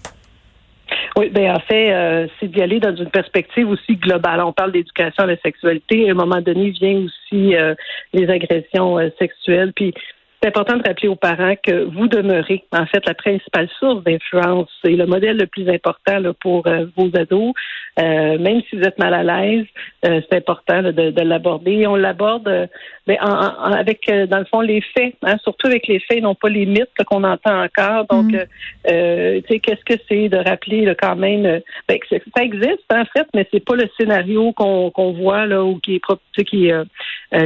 Oui, 1.16 1.28
ben 1.28 1.54
en 1.54 1.61
fait, 1.61 1.92
euh, 1.92 2.26
c'est 2.40 2.49
d'y 2.49 2.62
aller 2.62 2.81
dans 2.81 2.95
une 2.95 3.11
perspective 3.11 3.69
aussi 3.69 3.97
globale. 3.97 4.40
On 4.40 4.52
parle 4.52 4.73
d'éducation 4.73 5.25
à 5.25 5.26
la 5.26 5.37
sexualité. 5.38 6.09
À 6.09 6.12
un 6.12 6.14
moment 6.14 6.40
donné, 6.40 6.71
vient 6.71 7.04
aussi 7.04 7.54
euh, 7.54 7.75
les 8.14 8.31
agressions 8.31 8.99
euh, 8.99 9.11
sexuelles. 9.19 9.73
Puis 9.75 9.92
c'est 10.40 10.49
important 10.49 10.76
de 10.76 10.83
rappeler 10.87 11.09
aux 11.09 11.16
parents 11.16 11.54
que 11.62 11.85
vous 11.85 12.09
demeurez, 12.09 12.64
en 12.73 12.87
fait, 12.87 13.04
la 13.07 13.14
principale 13.14 13.69
source 13.78 14.02
d'influence 14.04 14.71
et 14.85 14.97
le 14.97 15.07
modèle 15.07 15.37
le 15.37 15.47
plus 15.47 15.69
important 15.69 16.19
là, 16.19 16.33
pour 16.33 16.66
vos 16.97 17.11
ados. 17.14 17.52
même 17.97 18.61
si 18.69 18.76
vous 18.76 18.83
êtes 18.83 18.99
mal 18.99 19.14
à 19.14 19.23
l'aise, 19.23 19.66
c'est 20.02 20.35
important 20.35 20.83
de, 20.83 20.90
de 20.90 21.23
l'aborder. 21.23 21.87
On 21.87 21.95
l'aborde 21.95 22.69
mais 23.06 23.18
en, 23.21 23.73
avec, 23.73 24.09
euh, 24.09 24.26
dans 24.26 24.38
le 24.38 24.44
fond, 24.44 24.61
les 24.61 24.80
faits, 24.80 25.14
hein, 25.23 25.37
surtout 25.42 25.66
avec 25.66 25.88
les 25.88 25.99
faits, 25.99 26.23
non 26.23 26.37
pas 26.37 26.49
les 26.49 26.66
mythes 26.66 26.88
qu'on 27.06 27.25
entend 27.25 27.64
encore. 27.64 28.06
Donc, 28.09 28.26
mm. 28.26 28.37
euh, 28.37 28.44
euh, 28.88 29.40
tu 29.40 29.54
sais, 29.54 29.59
qu'est-ce 29.59 29.85
que 29.85 30.00
c'est 30.09 30.28
de 30.28 30.37
rappeler 30.37 30.85
là, 30.85 30.94
quand 30.94 31.16
même 31.16 31.61
ben, 31.88 31.99
que 31.99 32.06
ça 32.09 32.42
existe, 32.42 32.85
en 32.92 33.04
fait, 33.06 33.26
mais 33.35 33.47
c'est 33.50 33.64
pas 33.64 33.75
le 33.75 33.88
scénario 33.99 34.52
qu'on 34.52 34.90
qu'on 34.90 35.12
voit 35.12 35.47
là 35.47 35.64
ou 35.64 35.80
qui 35.80 35.97
est 35.97 36.44
qui, 36.44 36.71
euh, 36.71 36.85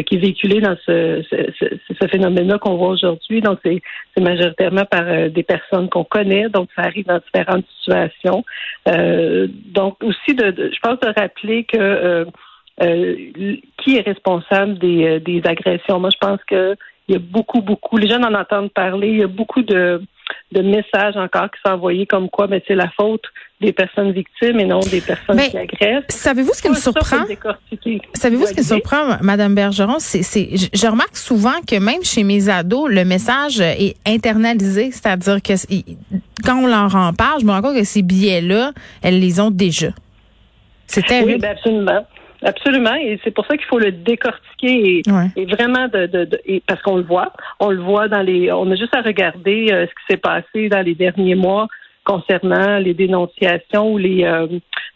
qui 0.03 0.17
est 0.17 0.19
véhiculé 0.19 0.61
dans 0.61 0.77
ce, 0.85 1.23
ce, 1.31 1.67
ce 2.01 2.07
phénomène-là 2.07 2.59
qu'on 2.59 2.77
voit 2.77 2.89
aujourd'hui. 2.89 3.41
Donc, 3.41 3.59
c'est 3.65 3.81
majoritairement 4.21 4.85
par 4.85 5.31
des 5.31 5.43
personnes 5.43 5.89
qu'on 5.89 6.05
connaît, 6.05 6.49
donc 6.51 6.69
ça 6.77 6.83
arrive 6.83 7.07
dans 7.07 7.19
différentes 7.19 7.65
situations. 7.79 8.45
donc, 8.87 9.97
aussi, 10.03 10.35
de, 10.35 10.51
de, 10.51 10.71
je 10.73 10.81
pense 10.81 11.01
de 11.01 11.13
rappeler 11.19 11.65
que 11.65 12.27
euh, 12.83 13.17
qui 13.83 13.97
est 13.97 14.03
responsable 14.03 14.79
des, 14.79 15.05
euh, 15.05 15.21
des 15.21 15.43
agressions? 15.45 16.01
Moi, 16.01 16.11
je 16.11 16.19
pense 16.19 16.41
que 16.47 16.77
il 17.09 17.13
y 17.13 17.17
a 17.17 17.21
beaucoup, 17.21 17.61
beaucoup, 17.61 17.97
les 17.99 18.09
jeunes 18.09 18.25
en 18.25 18.35
entendent 18.35 18.73
parler, 18.73 19.09
il 19.09 19.19
y 19.19 19.23
a 19.23 19.29
beaucoup 19.29 19.63
de, 19.63 20.03
de 20.53 20.63
messages 20.63 21.17
encore 21.17 21.51
qui 21.51 21.61
sont 21.65 21.73
envoyés 21.73 22.07
comme 22.07 22.29
quoi 22.29 22.49
mais 22.49 22.59
ben, 22.59 22.65
c'est 22.67 22.75
la 22.75 22.89
faute 22.91 23.23
des 23.61 23.73
personnes 23.73 24.11
victimes 24.13 24.61
et 24.61 24.65
non 24.65 24.81
des 24.81 25.01
personnes 25.01 25.39
qui 25.39 25.57
agressent. 25.57 26.05
Savez-vous 26.09 26.53
ce 26.53 26.63
qui 26.63 26.69
me 26.69 26.75
surprend? 26.75 27.25
Savez-vous 28.15 28.47
ce 28.47 28.53
qui 28.53 28.61
me 28.61 28.65
surprend, 28.65 29.17
Madame 29.23 29.55
Bergeron? 29.55 29.99
C'est, 29.99 30.23
c'est, 30.23 30.49
je 30.75 30.87
remarque 30.87 31.17
souvent 31.17 31.61
que 31.67 31.79
même 31.79 32.03
chez 32.03 32.23
mes 32.23 32.49
ados, 32.49 32.91
le 32.91 33.05
message 33.05 33.61
est 33.61 33.97
internalisé, 34.07 34.91
c'est-à-dire 34.91 35.41
que 35.41 35.55
quand 36.45 36.57
on 36.57 36.67
leur 36.67 36.95
en 36.95 37.13
parle, 37.13 37.41
je 37.41 37.47
me 37.47 37.53
rends 37.53 37.63
compte 37.63 37.77
que 37.77 37.85
ces 37.85 38.03
billets-là, 38.03 38.73
elles 39.03 39.21
les 39.21 39.41
ont 39.41 39.51
déjà. 39.51 39.89
C'est 40.87 41.07
terrible. 41.07 41.33
Oui, 41.33 41.39
ben 41.39 41.53
absolument. 41.53 42.07
Absolument, 42.43 42.95
et 42.95 43.19
c'est 43.25 43.31
pour 43.31 43.47
ça 43.47 43.57
qu'il 43.57 43.67
faut 43.67 43.79
le 43.79 43.93
décortiquer 43.93 45.03
et, 45.37 45.45
vraiment 45.47 45.89
de, 45.89 46.07
de, 46.07 46.29
parce 46.67 46.83
qu'on 46.83 46.97
le 46.97 47.03
voit, 47.03 47.33
on 47.61 47.71
le 47.71 47.81
voit 47.81 48.09
dans 48.09 48.23
les, 48.23 48.53
on 48.53 48.71
a 48.71 48.77
juste 48.77 48.95
à 48.95 49.01
regarder 49.01 49.69
euh, 49.71 49.87
ce 49.87 49.91
qui 49.91 50.13
s'est 50.13 50.17
passé 50.19 50.69
dans 50.69 50.83
les 50.85 50.95
derniers 50.95 51.35
mois 51.35 51.67
concernant 52.05 52.79
les 52.79 52.95
dénonciations 52.95 53.93
ou 53.93 53.99
les 53.99 54.25
euh, 54.25 54.47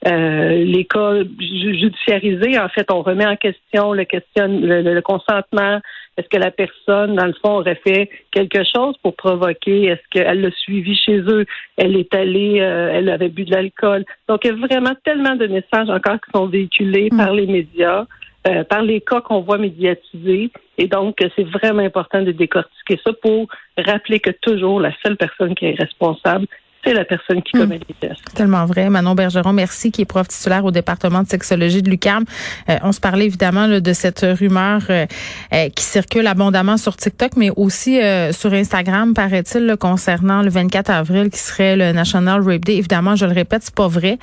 euh, 0.06 0.64
les 0.64 0.84
cas 0.84 1.14
judiciarisés. 1.38 2.58
En 2.58 2.68
fait, 2.68 2.90
on 2.90 3.02
remet 3.02 3.26
en 3.26 3.36
question 3.36 3.92
le 3.92 4.04
question 4.04 4.46
le 4.48 5.00
consentement, 5.00 5.80
est-ce 6.20 6.28
que 6.28 6.36
la 6.36 6.50
personne, 6.50 7.16
dans 7.16 7.26
le 7.26 7.32
fond, 7.32 7.58
aurait 7.58 7.80
fait 7.82 8.10
quelque 8.30 8.62
chose 8.64 8.94
pour 9.02 9.16
provoquer? 9.16 9.84
Est-ce 9.86 10.02
qu'elle 10.10 10.42
l'a 10.42 10.50
suivi 10.50 10.94
chez 10.94 11.18
eux? 11.20 11.46
Elle 11.78 11.96
est 11.96 12.14
allée, 12.14 12.60
euh, 12.60 12.90
elle 12.92 13.08
avait 13.08 13.30
bu 13.30 13.44
de 13.44 13.52
l'alcool. 13.52 14.04
Donc, 14.28 14.44
il 14.44 14.48
y 14.48 14.50
a 14.50 14.56
vraiment 14.56 14.94
tellement 15.02 15.34
de 15.36 15.46
messages 15.46 15.88
encore 15.88 16.20
qui 16.20 16.30
sont 16.34 16.46
véhiculés 16.46 17.08
mm. 17.10 17.16
par 17.16 17.32
les 17.32 17.46
médias. 17.46 18.04
Euh, 18.48 18.64
par 18.64 18.80
les 18.80 19.02
cas 19.02 19.20
qu'on 19.20 19.42
voit 19.42 19.58
médiatisés. 19.58 20.50
Et 20.78 20.86
donc, 20.86 21.18
c'est 21.36 21.44
vraiment 21.44 21.82
important 21.82 22.22
de 22.22 22.32
décortiquer 22.32 22.98
ça 23.04 23.12
pour 23.12 23.48
rappeler 23.76 24.18
que 24.18 24.30
toujours 24.30 24.80
la 24.80 24.92
seule 25.02 25.18
personne 25.18 25.54
qui 25.54 25.66
est 25.66 25.78
responsable, 25.78 26.46
c'est 26.84 26.94
la 26.94 27.04
personne 27.04 27.42
qui 27.42 27.52
commet 27.52 27.78
les 27.86 27.94
tests. 27.94 28.22
Tellement 28.34 28.64
vrai. 28.64 28.88
Manon 28.88 29.14
Bergeron, 29.14 29.52
merci, 29.52 29.90
qui 29.90 30.02
est 30.02 30.06
prof 30.06 30.26
titulaire 30.28 30.64
au 30.64 30.70
département 30.70 31.22
de 31.22 31.28
sexologie 31.28 31.82
de 31.82 31.90
l'UCAM. 31.90 32.24
Euh, 32.68 32.78
on 32.82 32.92
se 32.92 33.00
parlait 33.00 33.26
évidemment 33.26 33.68
de 33.68 33.92
cette 33.92 34.20
rumeur 34.20 34.82
euh, 34.88 35.06
euh, 35.52 35.68
qui 35.68 35.84
circule 35.84 36.26
abondamment 36.26 36.78
sur 36.78 36.96
TikTok, 36.96 37.32
mais 37.36 37.50
aussi 37.54 38.00
sur 38.32 38.52
Instagram, 38.52 39.14
paraît-il, 39.14 39.76
concernant 39.78 40.42
le 40.42 40.50
24 40.50 40.90
avril, 40.90 41.30
qui 41.30 41.38
serait 41.38 41.76
le 41.76 41.92
National 41.92 42.40
Rape 42.42 42.64
Day. 42.64 42.76
Évidemment, 42.76 43.14
je 43.14 43.26
le 43.26 43.32
répète, 43.32 43.62
c'est 43.64 43.74
pas 43.74 43.88
vrai. 43.88 44.18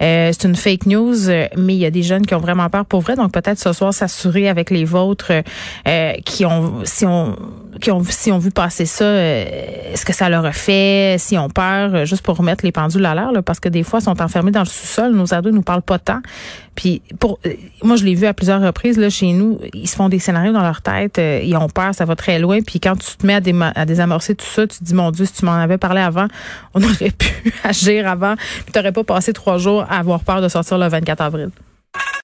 c'est 0.00 0.44
une 0.44 0.56
fake 0.56 0.86
news, 0.86 1.28
mais 1.56 1.74
il 1.74 1.78
y 1.78 1.86
a 1.86 1.90
des 1.90 2.02
jeunes 2.02 2.26
qui 2.26 2.34
ont 2.34 2.40
vraiment 2.40 2.68
peur 2.68 2.84
pour 2.86 3.00
vrai. 3.00 3.14
Donc 3.16 3.32
peut-être 3.32 3.58
ce 3.58 3.72
soir 3.72 3.94
s'assurer 3.94 4.48
avec 4.48 4.70
les 4.70 4.84
vôtres 4.84 5.32
qui 6.24 6.44
ont, 6.44 6.80
si 6.84 7.06
on, 7.06 7.36
si 8.10 8.32
on 8.32 8.38
vu 8.38 8.50
passer 8.50 8.86
ça, 8.86 9.04
est-ce 9.04 10.04
que 10.04 10.12
ça 10.12 10.28
leur 10.28 10.44
a 10.44 10.52
fait, 10.52 11.16
si 11.18 11.36
on 11.38 11.48
peur 11.48 11.94
euh, 11.94 12.04
juste 12.04 12.22
pour 12.22 12.36
remettre 12.36 12.64
les 12.64 12.72
pendules 12.72 13.04
à 13.04 13.14
l'air, 13.14 13.30
parce 13.44 13.60
que 13.60 13.68
des 13.68 13.82
fois, 13.82 14.00
ils 14.00 14.04
sont 14.04 14.20
enfermés 14.22 14.50
dans 14.50 14.60
le 14.60 14.66
sous-sol. 14.66 15.12
Nos 15.12 15.32
ados 15.34 15.52
nous 15.52 15.62
parlent 15.62 15.82
pas 15.82 15.98
tant. 15.98 16.20
Puis, 16.74 17.02
pour, 17.18 17.38
euh, 17.46 17.52
moi, 17.82 17.96
je 17.96 18.04
l'ai 18.04 18.14
vu 18.14 18.26
à 18.26 18.34
plusieurs 18.34 18.60
reprises 18.60 18.98
là 18.98 19.10
chez 19.10 19.32
nous. 19.32 19.58
Ils 19.74 19.88
se 19.88 19.96
font 19.96 20.08
des 20.08 20.18
scénarios 20.18 20.52
dans 20.52 20.62
leur 20.62 20.82
tête. 20.82 21.18
Euh, 21.18 21.40
ils 21.42 21.56
ont 21.56 21.68
peur, 21.68 21.94
ça 21.94 22.04
va 22.04 22.16
très 22.16 22.38
loin. 22.38 22.60
Puis, 22.62 22.80
quand 22.80 22.96
tu 22.96 23.16
te 23.16 23.26
mets 23.26 23.34
à, 23.34 23.72
à 23.74 23.84
désamorcer 23.84 24.34
tout 24.34 24.46
ça, 24.46 24.66
tu 24.66 24.78
te 24.78 24.84
dis, 24.84 24.94
mon 24.94 25.10
Dieu, 25.10 25.24
si 25.24 25.32
tu 25.32 25.44
m'en 25.44 25.52
avais 25.52 25.78
parlé 25.78 26.00
avant, 26.00 26.26
on 26.74 26.82
aurait 26.84 27.10
pu 27.10 27.52
agir 27.64 28.08
avant. 28.08 28.34
Puis, 28.36 28.72
t'aurais 28.72 28.92
pas 28.92 29.04
passé 29.04 29.32
trois 29.32 29.58
jours 29.58 29.84
à 29.88 29.98
avoir 29.98 30.20
peur 30.20 30.40
de 30.40 30.48
sortir 30.48 30.78
le 30.78 30.88
24 30.88 31.20
avril. 31.20 31.50